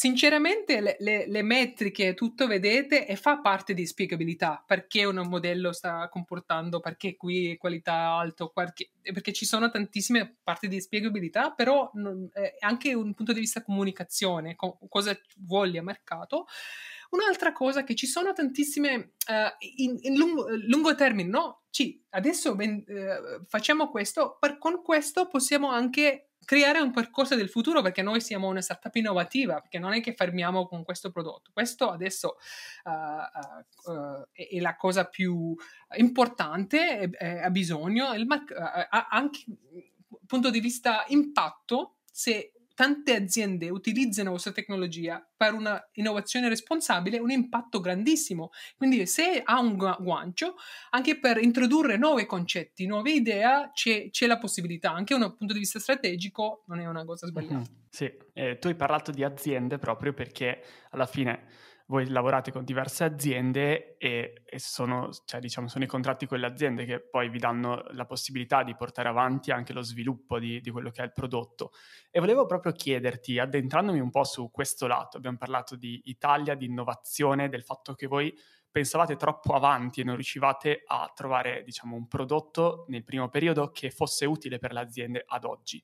Sinceramente 0.00 0.80
le, 0.80 0.96
le, 1.00 1.26
le, 1.26 1.42
metriche, 1.42 2.14
tutto 2.14 2.46
vedete 2.46 3.06
e 3.06 3.16
fa 3.16 3.40
parte 3.40 3.74
di 3.74 3.84
spiegabilità, 3.84 4.64
perché 4.66 5.04
un 5.04 5.28
modello 5.28 5.72
sta 5.72 6.08
comportando, 6.08 6.80
perché 6.80 7.16
qui 7.18 7.58
qualità 7.58 8.12
alto, 8.12 8.48
perché, 8.48 8.92
perché 9.02 9.34
ci 9.34 9.44
sono 9.44 9.68
tantissime 9.68 10.38
parti 10.42 10.68
di 10.68 10.80
spiegabilità, 10.80 11.50
però 11.50 11.90
non, 11.96 12.26
eh, 12.32 12.56
anche 12.60 12.94
un 12.94 13.12
punto 13.12 13.34
di 13.34 13.40
vista 13.40 13.62
comunicazione, 13.62 14.56
co- 14.56 14.78
cosa 14.88 15.14
voglia 15.40 15.82
mercato. 15.82 16.46
Un'altra 17.11 17.53
cosa 17.53 17.83
che 17.83 17.94
ci 17.94 18.07
sono 18.07 18.33
tantissime 18.33 19.12
uh, 19.29 19.66
in, 19.77 19.96
in 20.01 20.16
lungo, 20.16 20.46
lungo, 20.49 20.94
termine, 20.94 21.29
no? 21.29 21.62
Sì, 21.70 22.03
adesso 22.11 22.53
uh, 22.53 23.44
facciamo 23.46 23.88
questo, 23.88 24.37
per, 24.38 24.59
con 24.59 24.83
questo 24.83 25.27
possiamo 25.27 25.70
anche 25.70 26.31
creare 26.44 26.81
un 26.81 26.90
percorso 26.90 27.37
del 27.37 27.49
futuro 27.49 27.83
perché 27.83 28.03
noi 28.03 28.20
siamo 28.20 28.49
una 28.49 28.61
startup 28.61 28.94
innovativa, 28.96 29.61
perché 29.61 29.79
non 29.79 29.92
è 29.92 30.01
che 30.01 30.14
fermiamo 30.14 30.66
con 30.66 30.85
questo 30.85 31.11
prodotto. 31.11 31.51
Questo 31.53 31.90
adesso 31.90 32.37
uh, 32.85 32.90
uh, 32.90 33.92
uh, 33.92 34.27
è, 34.33 34.49
è, 34.49 34.61
la 34.61 34.75
cosa 34.77 35.05
più 35.05 35.55
importante, 35.96 37.11
ha 37.42 37.51
bisogno, 37.51 38.14
il 38.14 38.27
mar- 38.27 38.88
anche 39.11 39.44
punto 40.27 40.51
di 40.51 40.61
vista 40.61 41.05
impatto, 41.09 41.96
se 42.11 42.53
tante 42.81 43.14
aziende 43.14 43.69
utilizzano 43.69 44.31
questa 44.31 44.53
tecnologia 44.53 45.23
per 45.37 45.53
una 45.53 45.79
innovazione 45.97 46.49
responsabile, 46.49 47.19
un 47.19 47.31
impatto 47.31 47.79
grandissimo. 47.79 48.53
Quindi 48.75 49.07
se 49.07 49.43
ha 49.45 49.61
un 49.61 49.77
guancio, 49.77 50.55
anche 50.88 51.19
per 51.19 51.43
introdurre 51.43 51.99
nuovi 51.99 52.25
concetti, 52.25 52.87
nuove 52.87 53.11
idee, 53.11 53.69
c'è, 53.75 54.09
c'è 54.09 54.27
la 54.27 54.38
possibilità. 54.38 54.93
Anche 54.93 55.14
da 55.14 55.27
un 55.27 55.37
punto 55.37 55.53
di 55.53 55.59
vista 55.59 55.79
strategico 55.79 56.64
non 56.69 56.81
è 56.81 56.87
una 56.87 57.05
cosa 57.05 57.27
sbagliata. 57.27 57.57
Mm-hmm. 57.57 57.64
Sì, 57.90 58.11
eh, 58.33 58.57
tu 58.59 58.69
hai 58.69 58.75
parlato 58.75 59.11
di 59.11 59.25
aziende 59.25 59.77
proprio 59.77 60.14
perché 60.14 60.64
alla 60.93 61.05
fine 61.05 61.49
voi 61.90 62.09
lavorate 62.09 62.53
con 62.53 62.64
diverse 62.64 63.03
aziende 63.03 63.96
e, 63.98 64.42
e 64.46 64.59
sono, 64.61 65.11
cioè, 65.24 65.40
diciamo, 65.40 65.66
sono, 65.66 65.83
i 65.83 65.88
contratti 65.88 66.24
con 66.24 66.38
le 66.38 66.46
aziende 66.46 66.85
che 66.85 67.00
poi 67.00 67.29
vi 67.29 67.40
danno 67.40 67.83
la 67.90 68.07
possibilità 68.07 68.62
di 68.62 68.76
portare 68.76 69.09
avanti 69.09 69.50
anche 69.50 69.72
lo 69.72 69.83
sviluppo 69.83 70.38
di, 70.38 70.61
di, 70.61 70.70
quello 70.70 70.90
che 70.90 71.03
è 71.03 71.05
il 71.05 71.12
prodotto. 71.12 71.72
E 72.09 72.20
volevo 72.20 72.46
proprio 72.46 72.70
chiederti, 72.70 73.40
addentrandomi 73.40 73.98
un 73.98 74.11
po' 74.11 74.22
su 74.22 74.53
questo 74.53 74.87
lato, 74.87 75.16
abbiamo 75.16 75.37
parlato 75.37 75.74
di 75.74 76.00
Italia, 76.05 76.55
di 76.55 76.66
innovazione, 76.66 77.48
del 77.48 77.64
fatto 77.64 77.94
che 77.94 78.07
voi 78.07 78.33
pensavate 78.70 79.16
troppo 79.16 79.55
avanti 79.55 80.00
e 80.00 80.05
non 80.05 80.14
riuscivate 80.14 80.85
a 80.87 81.11
trovare, 81.12 81.64
diciamo, 81.64 81.96
un 81.96 82.07
prodotto 82.07 82.85
nel 82.87 83.03
primo 83.03 83.29
periodo 83.29 83.72
che 83.72 83.90
fosse 83.90 84.26
utile 84.26 84.59
per 84.59 84.72
le 84.72 84.81
aziende 84.81 85.24
ad 85.26 85.44
oggi. 85.44 85.83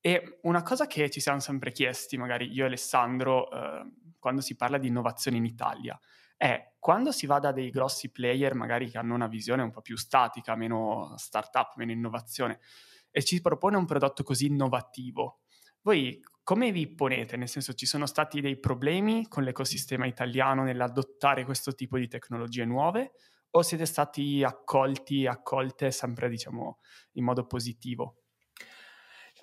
E 0.00 0.38
una 0.42 0.62
cosa 0.62 0.86
che 0.86 1.10
ci 1.10 1.20
siamo 1.20 1.40
sempre 1.40 1.72
chiesti, 1.72 2.16
magari 2.16 2.50
io 2.50 2.62
e 2.62 2.68
Alessandro, 2.68 3.50
eh, 3.50 3.84
quando 4.18 4.40
si 4.40 4.56
parla 4.56 4.78
di 4.78 4.88
innovazione 4.88 5.36
in 5.36 5.44
Italia, 5.44 5.98
è 6.36 6.74
quando 6.78 7.12
si 7.12 7.26
va 7.26 7.38
da 7.38 7.52
dei 7.52 7.70
grossi 7.70 8.10
player, 8.10 8.54
magari 8.54 8.90
che 8.90 8.98
hanno 8.98 9.14
una 9.14 9.26
visione 9.26 9.62
un 9.62 9.70
po' 9.70 9.80
più 9.80 9.96
statica, 9.96 10.54
meno 10.54 11.14
startup, 11.16 11.74
meno 11.76 11.92
innovazione, 11.92 12.60
e 13.10 13.22
ci 13.24 13.40
propone 13.40 13.76
un 13.76 13.86
prodotto 13.86 14.22
così 14.22 14.46
innovativo, 14.46 15.40
voi 15.86 16.20
come 16.42 16.72
vi 16.72 16.92
ponete? 16.92 17.36
Nel 17.36 17.48
senso, 17.48 17.74
ci 17.74 17.86
sono 17.86 18.06
stati 18.06 18.40
dei 18.40 18.58
problemi 18.58 19.28
con 19.28 19.44
l'ecosistema 19.44 20.06
italiano 20.06 20.62
nell'adottare 20.64 21.44
questo 21.44 21.74
tipo 21.74 21.96
di 21.96 22.08
tecnologie 22.08 22.64
nuove? 22.64 23.12
O 23.50 23.62
siete 23.62 23.86
stati 23.86 24.42
accolti, 24.44 25.26
accolte 25.26 25.90
sempre, 25.90 26.28
diciamo, 26.28 26.78
in 27.12 27.24
modo 27.24 27.46
positivo? 27.46 28.25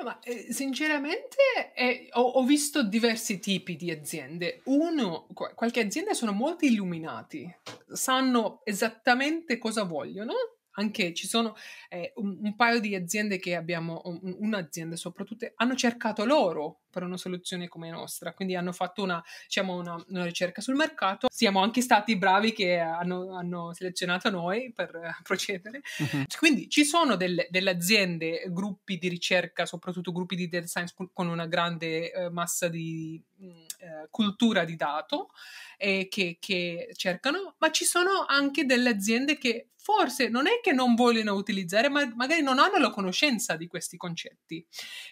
Ma 0.02 0.20
eh, 0.22 0.52
sinceramente 0.52 1.72
eh, 1.76 2.10
ho, 2.14 2.22
ho, 2.22 2.44
visto 2.44 2.84
diversi 2.84 3.40
tipi 3.40 3.76
di 3.76 3.92
aziende. 3.92 4.62
Uno, 4.66 5.28
qualche 5.34 5.82
azienda 5.82 6.14
sono 6.14 6.32
molto 6.32 6.66
illuminati, 6.66 7.54
sanno 7.92 8.62
esattamente 8.66 9.58
cosa 9.60 9.84
vogliono 9.84 10.34
anche 10.74 11.14
ci 11.14 11.28
sono 11.28 11.56
eh, 11.90 12.14
un, 12.16 12.38
un, 12.42 12.56
paio 12.56 12.80
di 12.80 12.96
aziende 12.96 13.38
che 13.38 13.56
abbiamo, 13.56 14.02
un, 14.06 14.36
un'azienda 14.40 14.96
soprattutto, 14.96 15.52
hanno 15.56 15.76
cercato 15.76 16.26
loro 16.26 16.82
per 16.94 17.04
una 17.04 17.18
soluzione 17.18 17.68
come 17.68 17.90
nostra, 17.90 18.34
quindi 18.34 18.56
hanno 18.56 18.72
fatto 18.72 19.02
una, 19.02 19.22
diciamo 19.46 19.76
una, 19.76 20.04
una 20.10 20.24
ricerca 20.24 20.62
sul 20.62 20.76
mercato. 20.76 21.28
Siamo 21.32 21.62
anche 21.62 21.82
stati 21.82 22.16
bravi 22.18 22.54
che 22.54 22.78
hanno, 22.78 23.36
hanno 23.36 23.74
selezionato 23.74 24.30
noi 24.30 24.72
per 24.72 24.96
uh, 24.96 25.24
procedere. 25.24 25.82
Uh-huh. 25.98 26.26
Quindi 26.38 26.70
ci 26.70 26.86
sono 26.86 27.16
delle, 27.16 27.48
delle, 27.50 27.72
aziende, 27.72 28.44
gruppi 28.50 29.00
di 29.00 29.08
ricerca, 29.08 29.66
soprattutto 29.66 30.12
gruppi 30.12 30.36
di 30.36 30.48
data 30.48 30.68
science 30.68 30.94
con 31.12 31.28
una 31.28 31.48
grande 31.48 32.12
uh, 32.14 32.32
massa 32.32 32.68
di 32.68 33.20
uh, 33.38 34.08
cultura 34.12 34.64
di 34.64 34.76
dato 34.76 35.32
eh, 35.78 36.08
che, 36.10 36.38
che 36.40 36.90
cercano, 36.96 37.56
ma 37.60 37.72
ci 37.72 37.86
sono 37.86 38.26
anche 38.28 38.66
delle 38.66 38.90
aziende 38.90 39.38
che 39.38 39.70
forse 39.84 40.30
non 40.30 40.48
è 40.48 40.62
che 40.62 40.72
non 40.72 40.96
vogliono 40.96 41.34
utilizzare, 41.34 41.90
ma 41.90 42.10
magari 42.16 42.42
non 42.42 42.58
hanno 42.58 42.78
la 42.78 42.90
conoscenza 42.90 43.58
di 43.58 43.68
questi 43.68 43.98
concetti. 43.98 44.66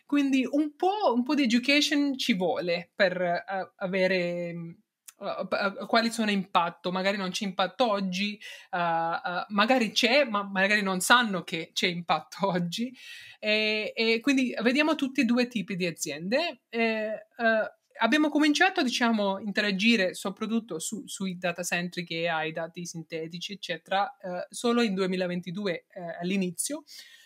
Quindi 0.06 0.48
un 0.50 0.78
po', 0.78 1.14
un 1.14 1.24
po 1.24 1.36
di 1.36 1.44
education 1.44 2.18
ci 2.18 2.34
vuole 2.34 2.90
per 2.96 3.20
uh, 3.20 3.72
avere 3.76 4.54
uh, 5.18 5.86
quali 5.88 6.10
sono 6.10 6.32
impatto. 6.32 6.90
Magari 6.90 7.18
non 7.18 7.32
c'è 7.32 7.44
impatto 7.44 7.90
oggi, 7.90 8.40
uh, 8.72 9.44
magari 9.50 9.92
c'è, 9.92 10.24
ma 10.24 10.44
magari 10.44 10.82
non 10.82 11.02
sanno 11.02 11.44
che 11.44 11.72
c'è 11.74 11.88
impatto 11.88 12.48
oggi. 12.48 12.96
E, 13.40 13.92
e 13.94 14.22
quindi 14.22 14.56
vediamo 14.62 14.96
tutti 14.96 15.20
e 15.20 15.26
due 15.26 15.48
tipi 15.48 15.76
di 15.76 15.86
aziende. 15.86 16.62
E, 16.70 17.28
abbiamo 18.02 18.30
cominciato 18.30 18.82
diciamo, 18.84 19.36
a 19.36 19.42
interagire 19.42 20.14
soprattutto 20.14 20.80
su, 20.80 21.04
sui 21.06 21.38
data 21.38 21.64
centric 21.64 22.12
AI, 22.12 22.52
dati 22.52 22.86
sintetici, 22.86 23.54
eccetera, 23.54 24.18
eh, 24.18 24.48
solo 24.50 24.82
in 24.82 24.94
2022 24.94 25.86
eh, 25.88 26.18
all'inizio. 26.22 26.84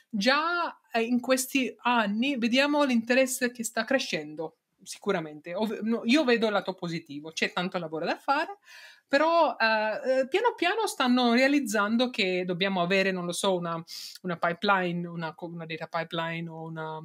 Già 0.10 0.80
eh, 0.92 1.02
in 1.02 1.20
questi 1.20 1.74
anni 1.82 2.38
vediamo 2.38 2.84
l'interesse 2.84 3.52
che 3.52 3.64
sta 3.64 3.84
crescendo, 3.84 4.58
sicuramente. 4.84 5.54
Ov- 5.54 5.80
no, 5.82 6.02
io 6.06 6.24
vedo 6.24 6.48
il 6.48 6.54
lato 6.54 6.74
positivo, 6.74 7.32
c'è 7.32 7.52
tanto 7.52 7.78
lavoro 7.78 8.06
da 8.06 8.18
fare, 8.18 8.58
però 9.08 9.56
eh, 9.58 10.20
eh, 10.20 10.28
piano 10.28 10.54
piano 10.56 10.88
stanno 10.88 11.34
realizzando 11.34 12.10
che 12.10 12.44
dobbiamo 12.46 12.82
avere, 12.82 13.12
non 13.12 13.26
lo 13.26 13.34
so, 13.34 13.56
una, 13.56 13.82
una 14.24 14.38
pipeline, 14.38 15.08
una, 15.08 15.34
una 15.38 15.66
data 15.66 15.88
pipeline 15.88 16.50
o 16.50 16.64
una 16.64 17.02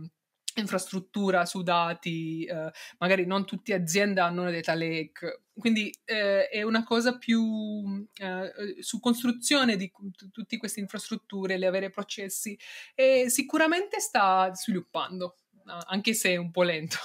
infrastruttura 0.59 1.47
su 1.47 1.63
dati, 1.63 2.45
eh, 2.45 2.71
magari 2.99 3.25
non 3.25 3.45
tutte 3.45 3.73
aziende 3.73 4.21
hanno 4.21 4.43
una 4.43 4.51
data 4.51 4.75
lake, 4.75 5.43
quindi 5.55 5.95
eh, 6.05 6.49
è 6.49 6.63
una 6.63 6.83
cosa 6.83 7.17
più 7.17 8.07
eh, 8.17 8.83
su 8.83 8.99
costruzione 8.99 9.77
di 9.77 9.91
t- 9.91 10.31
tutte 10.31 10.57
queste 10.57 10.81
infrastrutture, 10.81 11.57
le 11.57 11.67
avere 11.67 11.91
processi 11.91 12.59
e 12.95 13.27
sicuramente 13.29 14.01
sta 14.01 14.51
sviluppando, 14.55 15.37
anche 15.87 16.15
se 16.15 16.31
è 16.31 16.37
un 16.37 16.51
po' 16.51 16.63
lento. 16.63 16.99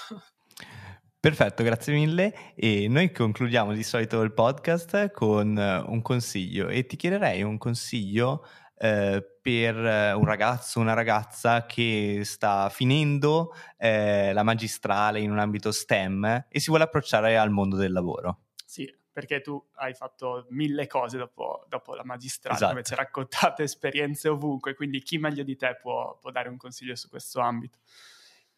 Perfetto, 1.19 1.63
grazie 1.63 1.91
mille. 1.91 2.53
E 2.55 2.87
noi 2.87 3.11
concludiamo 3.11 3.73
di 3.73 3.81
solito 3.81 4.21
il 4.21 4.31
podcast 4.31 5.11
con 5.11 5.57
un 5.57 6.01
consiglio 6.03 6.67
e 6.67 6.85
ti 6.85 6.95
chiederei 6.95 7.41
un 7.41 7.57
consiglio 7.57 8.47
eh, 8.77 9.34
per 9.45 9.77
eh, 9.77 10.11
un 10.13 10.25
ragazzo, 10.25 10.79
una 10.79 10.93
ragazza 10.93 11.67
che 11.67 12.21
sta 12.23 12.67
finendo 12.69 13.53
eh, 13.77 14.33
la 14.33 14.41
magistrale 14.41 15.19
in 15.19 15.29
un 15.29 15.37
ambito 15.37 15.71
STEM 15.71 16.47
e 16.49 16.59
si 16.59 16.69
vuole 16.69 16.85
approcciare 16.85 17.37
al 17.37 17.51
mondo 17.51 17.75
del 17.75 17.91
lavoro. 17.91 18.45
Sì, 18.65 18.91
perché 19.11 19.41
tu 19.41 19.63
hai 19.75 19.93
fatto 19.93 20.47
mille 20.49 20.87
cose 20.87 21.19
dopo, 21.19 21.63
dopo 21.69 21.93
la 21.93 22.03
magistrale, 22.03 22.55
esatto. 22.55 22.71
invece 22.71 22.95
raccontate 22.95 23.61
esperienze 23.69 24.29
ovunque, 24.29 24.73
quindi 24.73 25.03
chi 25.03 25.19
meglio 25.19 25.43
di 25.43 25.55
te 25.55 25.77
può, 25.79 26.17
può 26.19 26.31
dare 26.31 26.49
un 26.49 26.57
consiglio 26.57 26.95
su 26.95 27.07
questo 27.07 27.39
ambito? 27.39 27.77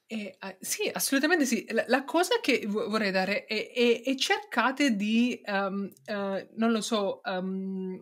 Eh, 0.10 0.38
eh, 0.42 0.58
sì, 0.62 0.90
assolutamente 0.92 1.46
sì. 1.46 1.66
La, 1.72 1.84
la 1.88 2.06
cosa 2.06 2.40
che 2.42 2.64
vorrei 2.66 3.12
dare 3.12 3.44
è, 3.44 3.72
è, 3.74 4.04
è 4.04 4.16
cercate 4.16 4.96
di, 4.96 5.42
um, 5.46 5.92
uh, 6.06 6.48
non 6.56 6.72
lo 6.72 6.80
so, 6.80 7.20
um, 7.26 8.02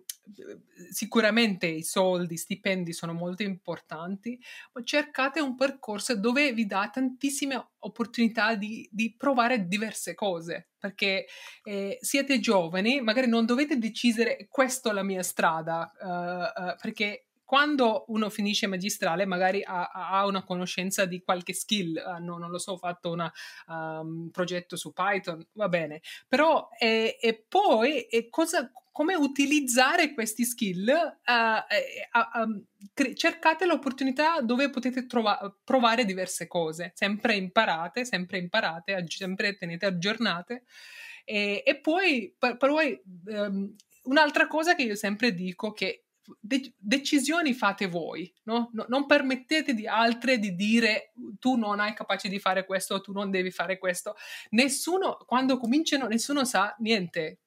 sicuramente 0.91 1.65
i 1.65 1.81
soldi, 1.81 2.35
i 2.35 2.37
stipendi 2.37 2.93
sono 2.93 3.13
molto 3.13 3.41
importanti, 3.41 4.39
ma 4.73 4.83
cercate 4.83 5.39
un 5.39 5.55
percorso 5.55 6.15
dove 6.15 6.53
vi 6.53 6.67
dà 6.67 6.91
tantissime 6.93 7.71
opportunità 7.79 8.53
di, 8.53 8.87
di 8.91 9.15
provare 9.17 9.65
diverse 9.67 10.13
cose, 10.13 10.69
perché 10.77 11.25
eh, 11.63 11.97
siete 12.01 12.39
giovani, 12.39 13.01
magari 13.01 13.27
non 13.27 13.47
dovete 13.47 13.79
decidere 13.79 14.45
questa 14.47 14.91
è 14.91 14.93
la 14.93 15.03
mia 15.03 15.23
strada, 15.23 15.91
uh, 15.99 16.61
uh, 16.61 16.75
perché 16.79 17.24
quando 17.45 18.05
uno 18.07 18.29
finisce 18.29 18.67
magistrale 18.67 19.25
magari 19.25 19.63
ha, 19.63 19.89
ha 19.89 20.25
una 20.25 20.43
conoscenza 20.43 21.05
di 21.05 21.21
qualche 21.21 21.53
skill, 21.53 21.97
hanno, 21.97 22.37
non 22.37 22.49
lo 22.49 22.57
so, 22.57 22.75
fatto 22.75 23.11
un 23.11 23.31
um, 23.67 24.29
progetto 24.31 24.75
su 24.75 24.91
Python, 24.91 25.45
va 25.53 25.69
bene, 25.69 26.01
però 26.27 26.67
e, 26.77 27.17
e 27.21 27.45
poi 27.47 28.01
e 28.01 28.29
cosa, 28.29 28.71
come 28.91 29.13
utilizzare 29.13 30.13
questi 30.13 30.43
skill, 30.43 30.87
uh, 30.87 31.31
uh, 31.31 32.41
uh, 32.41 32.65
cre- 32.93 33.13
cercate 33.13 33.65
l'opportunità 33.65 34.41
dove 34.41 34.69
potete 34.69 35.05
trova- 35.05 35.55
provare 35.63 36.03
diverse 36.03 36.47
cose, 36.47 36.93
sempre 36.95 37.35
imparate, 37.35 38.05
sempre 38.05 38.39
imparate, 38.39 38.95
aggi- 38.95 39.17
sempre 39.17 39.55
tenete 39.55 39.85
aggiornate. 39.85 40.63
E, 41.23 41.61
e 41.65 41.79
poi, 41.79 42.33
per, 42.37 42.57
per 42.57 42.69
voi, 42.69 42.99
um, 43.25 43.75
un'altra 44.03 44.47
cosa 44.47 44.75
che 44.75 44.83
io 44.83 44.95
sempre 44.95 45.33
dico 45.33 45.73
che 45.73 46.04
de- 46.39 46.73
decisioni 46.77 47.53
fate 47.53 47.87
voi, 47.87 48.33
no? 48.43 48.69
no? 48.73 48.85
Non 48.87 49.05
permettete 49.05 49.73
di 49.73 49.87
altre 49.87 50.39
di 50.39 50.55
dire 50.55 51.13
tu 51.39 51.55
non 51.55 51.79
hai 51.79 51.93
capace 51.93 52.29
di 52.29 52.39
fare 52.39 52.65
questo, 52.65 53.01
tu 53.01 53.11
non 53.11 53.29
devi 53.29 53.51
fare 53.51 53.77
questo. 53.77 54.15
Nessuno, 54.51 55.17
quando 55.25 55.57
cominciano, 55.57 56.07
nessuno 56.07 56.45
sa 56.45 56.75
niente 56.79 57.39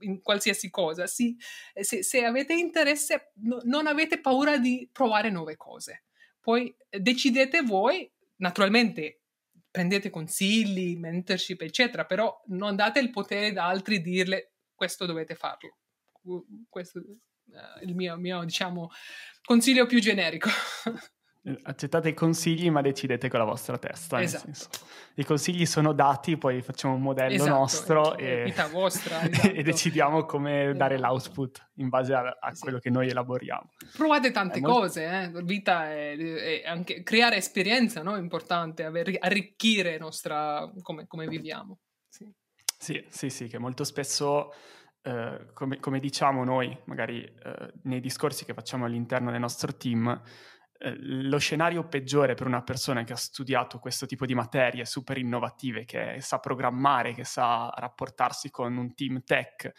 in 0.00 0.22
qualsiasi 0.22 0.70
cosa. 0.70 1.06
Sì, 1.06 1.36
se, 1.74 2.02
se, 2.02 2.24
avete 2.24 2.54
interesse, 2.54 3.32
no, 3.42 3.60
non 3.64 3.86
avete 3.86 4.20
paura 4.20 4.58
di 4.58 4.88
provare 4.90 5.30
nuove 5.30 5.56
cose. 5.56 6.04
Poi 6.40 6.74
decidete 6.88 7.62
voi, 7.62 8.10
naturalmente 8.36 9.20
prendete 9.70 10.10
consigli, 10.10 10.96
mentorship, 10.96 11.60
eccetera, 11.62 12.04
però 12.04 12.42
non 12.46 12.74
date 12.74 12.98
il 12.98 13.10
potere 13.10 13.48
ad 13.48 13.58
altri 13.58 14.00
di 14.00 14.10
dirle 14.10 14.52
questo 14.74 15.06
dovete 15.06 15.34
farlo. 15.34 15.76
Questo 16.68 17.02
il 17.82 17.94
mio, 17.94 18.16
mio, 18.16 18.44
diciamo, 18.44 18.90
consiglio 19.44 19.86
più 19.86 20.00
generico. 20.00 20.48
Eh, 21.42 21.58
accettate 21.62 22.10
i 22.10 22.14
consigli, 22.14 22.70
ma 22.70 22.82
decidete 22.82 23.30
con 23.30 23.38
la 23.38 23.46
vostra 23.46 23.78
testa. 23.78 24.20
Esatto. 24.20 24.78
I 25.14 25.24
consigli 25.24 25.64
sono 25.64 25.94
dati, 25.94 26.36
poi 26.36 26.60
facciamo 26.60 26.94
un 26.94 27.00
modello 27.00 27.34
esatto, 27.34 27.50
nostro 27.50 28.16
e, 28.18 28.52
e, 28.54 28.68
vostra, 28.70 29.22
esatto. 29.22 29.48
e, 29.48 29.62
decidiamo 29.62 30.26
come 30.26 30.74
dare 30.76 30.96
esatto. 30.96 31.12
l'output 31.12 31.70
in 31.76 31.88
base 31.88 32.12
a, 32.12 32.36
a 32.38 32.54
sì. 32.54 32.60
quello 32.60 32.78
che 32.78 32.90
noi 32.90 33.08
elaboriamo. 33.08 33.70
Provate 33.96 34.30
tante 34.32 34.60
molto... 34.60 34.80
cose, 34.80 35.04
eh? 35.06 35.42
vita 35.42 35.90
è, 35.90 36.14
è, 36.14 36.62
anche 36.66 37.02
creare 37.02 37.36
esperienza, 37.36 38.02
no? 38.02 38.16
È 38.16 38.20
importante, 38.20 38.84
arricchire 38.84 39.96
nostra, 39.96 40.70
come, 40.82 41.06
come 41.06 41.26
viviamo. 41.26 41.78
Sì. 42.06 42.30
sì, 42.76 43.02
sì, 43.08 43.30
sì, 43.30 43.46
che 43.46 43.58
molto 43.58 43.84
spesso 43.84 44.52
eh, 45.02 45.50
come, 45.54 45.78
come, 45.80 45.98
diciamo 45.98 46.44
noi, 46.44 46.76
magari 46.84 47.22
eh, 47.24 47.72
nei 47.84 48.00
discorsi 48.00 48.44
che 48.44 48.54
facciamo 48.54 48.84
all'interno 48.84 49.30
del 49.30 49.40
nostro 49.40 49.74
team, 49.76 50.20
eh, 50.78 50.96
lo 50.98 51.38
scenario 51.38 51.86
peggiore 51.86 52.34
per 52.34 52.46
una 52.46 52.62
persona 52.62 53.04
che 53.04 53.12
ha 53.12 53.16
studiato 53.16 53.78
questo 53.78 54.06
tipo 54.06 54.26
di 54.26 54.34
materie 54.34 54.84
super 54.84 55.18
innovative, 55.18 55.84
che 55.84 56.16
sa 56.20 56.38
programmare, 56.38 57.12
che 57.12 57.24
sa 57.24 57.70
rapportarsi 57.74 58.50
con 58.50 58.76
un 58.76 58.94
team 58.94 59.22
tech, 59.22 59.72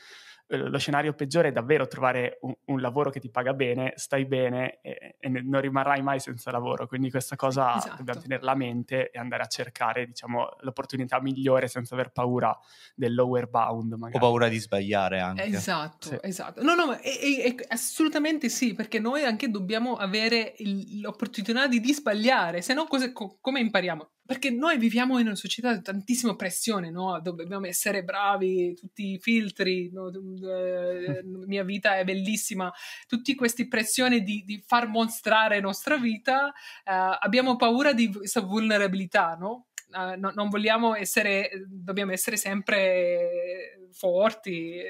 lo 0.57 0.77
scenario 0.77 1.13
peggiore 1.13 1.49
è 1.49 1.51
davvero 1.51 1.87
trovare 1.87 2.37
un, 2.41 2.53
un, 2.65 2.81
lavoro 2.81 3.09
che 3.09 3.19
ti 3.19 3.29
paga 3.29 3.53
bene, 3.53 3.93
stai 3.95 4.25
bene 4.25 4.79
e, 4.81 5.15
e, 5.19 5.29
non 5.29 5.61
rimarrai 5.61 6.01
mai 6.01 6.19
senza 6.19 6.51
lavoro. 6.51 6.87
Quindi 6.87 7.09
questa 7.09 7.35
cosa 7.35 7.77
esatto. 7.77 7.97
dobbiamo 7.97 8.21
tenerla 8.21 8.51
a 8.51 8.55
mente 8.55 9.09
e 9.11 9.19
andare 9.19 9.43
a 9.43 9.45
cercare, 9.45 10.05
diciamo, 10.05 10.57
l'opportunità 10.61 11.21
migliore 11.21 11.67
senza 11.67 11.93
aver 11.93 12.11
paura 12.11 12.57
del 12.95 13.13
lower 13.13 13.49
bound. 13.49 13.93
Magari. 13.93 14.17
O 14.17 14.19
paura 14.19 14.47
di 14.49 14.59
sbagliare 14.59 15.19
anche. 15.19 15.43
Esatto, 15.43 16.07
sì. 16.07 16.17
esatto. 16.21 16.61
No, 16.61 16.75
no, 16.75 16.97
e, 16.99 17.55
e, 17.57 17.65
assolutamente 17.69 18.49
sì, 18.49 18.73
perché 18.73 18.99
noi 18.99 19.23
anche 19.23 19.49
dobbiamo 19.49 19.95
avere 19.95 20.55
il, 20.57 20.99
l'opportunità 21.01 21.67
di, 21.67 21.79
di 21.79 21.93
sbagliare, 21.93 22.61
se 22.61 22.73
no 22.73 22.87
come 22.87 23.59
impariamo? 23.59 24.09
Perché 24.31 24.49
noi 24.49 24.77
viviamo 24.77 25.19
in 25.19 25.25
una 25.25 25.35
società 25.35 25.75
di 25.75 25.81
tantissima 25.81 26.37
pressione, 26.37 26.89
no? 26.89 27.19
Dobbiamo 27.19 27.67
essere 27.67 28.01
bravi, 28.01 28.73
tutti 28.75 29.11
i 29.11 29.19
filtri, 29.19 29.89
no? 29.91 30.09
eh, 30.09 31.21
mia 31.25 31.65
vita 31.65 31.97
è 31.97 32.05
bellissima, 32.05 32.71
tutte 33.07 33.35
queste 33.35 33.67
pressioni 33.67 34.23
di, 34.23 34.43
di 34.45 34.63
far 34.65 34.87
mostrare 34.87 35.55
la 35.55 35.63
nostra 35.63 35.97
vita, 35.97 36.47
eh, 36.47 37.17
abbiamo 37.19 37.57
paura 37.57 37.91
di 37.91 38.09
questa 38.09 38.39
vulnerabilità, 38.39 39.35
no? 39.37 39.65
Uh, 39.91 40.19
no, 40.19 40.31
non 40.33 40.49
vogliamo 40.49 40.95
essere, 40.95 41.49
dobbiamo 41.67 42.11
essere 42.11 42.37
sempre 42.37 43.89
forti, 43.91 44.81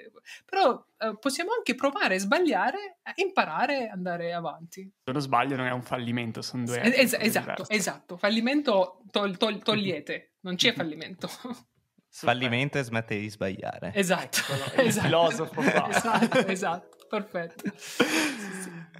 però 0.46 0.72
uh, 1.00 1.18
possiamo 1.20 1.52
anche 1.54 1.76
provare, 1.76 2.20
sbagliare, 2.20 3.00
imparare, 3.16 3.88
andare 3.88 4.34
avanti. 4.34 4.90
Se 5.04 5.12
non 5.12 5.22
sbaglio 5.22 5.56
non 5.56 5.66
è 5.66 5.72
un 5.72 5.82
fallimento, 5.82 6.42
sono 6.42 6.66
due... 6.66 6.82
Es- 6.82 7.18
esatto, 7.20 7.66
esatto, 7.68 8.18
fallimento 8.18 9.02
tol- 9.10 9.38
tol- 9.38 9.62
togliete, 9.62 10.34
non 10.42 10.56
c'è 10.56 10.74
fallimento. 10.74 11.30
Fallimento 12.14 12.78
e 12.78 12.84
smette 12.84 13.18
di 13.18 13.30
sbagliare. 13.30 13.94
Esatto, 13.96 14.40
Eccolo, 14.40 14.66
esatto. 14.86 15.06
filosofo 15.08 15.62
fa. 15.62 15.88
esatto, 15.96 16.38
esatto, 16.48 16.98
perfetto. 17.08 17.72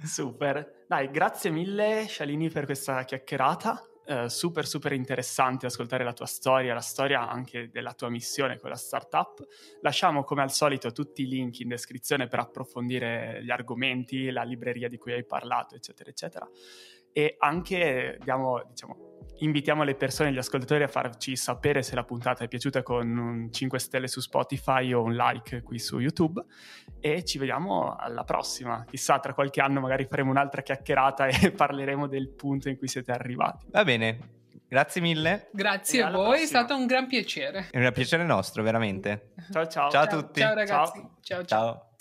Super. 0.02 0.84
Dai, 0.88 1.10
grazie 1.10 1.50
mille 1.50 2.06
Scialini 2.08 2.48
per 2.48 2.64
questa 2.64 3.04
chiacchierata. 3.04 3.86
Uh, 4.04 4.26
super 4.26 4.66
super 4.66 4.92
interessante 4.92 5.66
ascoltare 5.66 6.02
la 6.02 6.12
tua 6.12 6.26
storia, 6.26 6.74
la 6.74 6.80
storia 6.80 7.28
anche 7.28 7.70
della 7.70 7.94
tua 7.94 8.08
missione 8.08 8.58
con 8.58 8.68
la 8.68 8.76
startup. 8.76 9.46
Lasciamo 9.80 10.24
come 10.24 10.42
al 10.42 10.50
solito 10.50 10.90
tutti 10.90 11.22
i 11.22 11.28
link 11.28 11.60
in 11.60 11.68
descrizione 11.68 12.26
per 12.26 12.40
approfondire 12.40 13.40
gli 13.44 13.50
argomenti, 13.52 14.30
la 14.30 14.42
libreria 14.42 14.88
di 14.88 14.98
cui 14.98 15.12
hai 15.12 15.24
parlato, 15.24 15.76
eccetera, 15.76 16.10
eccetera. 16.10 16.48
E 17.12 17.36
anche 17.38 18.18
diamo, 18.24 18.60
diciamo, 18.68 19.11
invitiamo 19.44 19.82
le 19.82 19.94
persone, 19.94 20.32
gli 20.32 20.38
ascoltatori 20.38 20.82
a 20.82 20.88
farci 20.88 21.36
sapere 21.36 21.82
se 21.82 21.94
la 21.94 22.04
puntata 22.04 22.44
è 22.44 22.48
piaciuta 22.48 22.82
con 22.82 23.16
un 23.16 23.52
5 23.52 23.78
stelle 23.78 24.08
su 24.08 24.20
Spotify 24.20 24.92
o 24.92 25.02
un 25.02 25.14
like 25.14 25.62
qui 25.62 25.78
su 25.78 25.98
YouTube 25.98 26.42
e 27.00 27.24
ci 27.24 27.38
vediamo 27.38 27.94
alla 27.96 28.24
prossima. 28.24 28.84
Chissà, 28.88 29.18
tra 29.18 29.34
qualche 29.34 29.60
anno 29.60 29.80
magari 29.80 30.06
faremo 30.06 30.30
un'altra 30.30 30.62
chiacchierata 30.62 31.26
e 31.28 31.52
parleremo 31.52 32.06
del 32.06 32.28
punto 32.30 32.68
in 32.68 32.76
cui 32.76 32.88
siete 32.88 33.12
arrivati. 33.12 33.66
Va 33.70 33.84
bene. 33.84 34.40
Grazie 34.68 35.02
mille. 35.02 35.50
Grazie 35.52 36.00
e 36.00 36.02
a 36.02 36.10
voi, 36.10 36.24
prossima. 36.24 36.42
è 36.42 36.46
stato 36.46 36.74
un 36.74 36.86
gran 36.86 37.06
piacere. 37.06 37.68
È 37.70 37.84
un 37.84 37.92
piacere 37.92 38.24
nostro, 38.24 38.62
veramente. 38.62 39.32
Ciao 39.50 39.66
ciao. 39.66 39.90
Ciao 39.90 40.02
a 40.02 40.06
tutti. 40.06 40.40
Ciao 40.40 40.54
ragazzi. 40.54 41.00
ciao. 41.20 41.44
ciao. 41.44 41.44
ciao. 41.44 41.91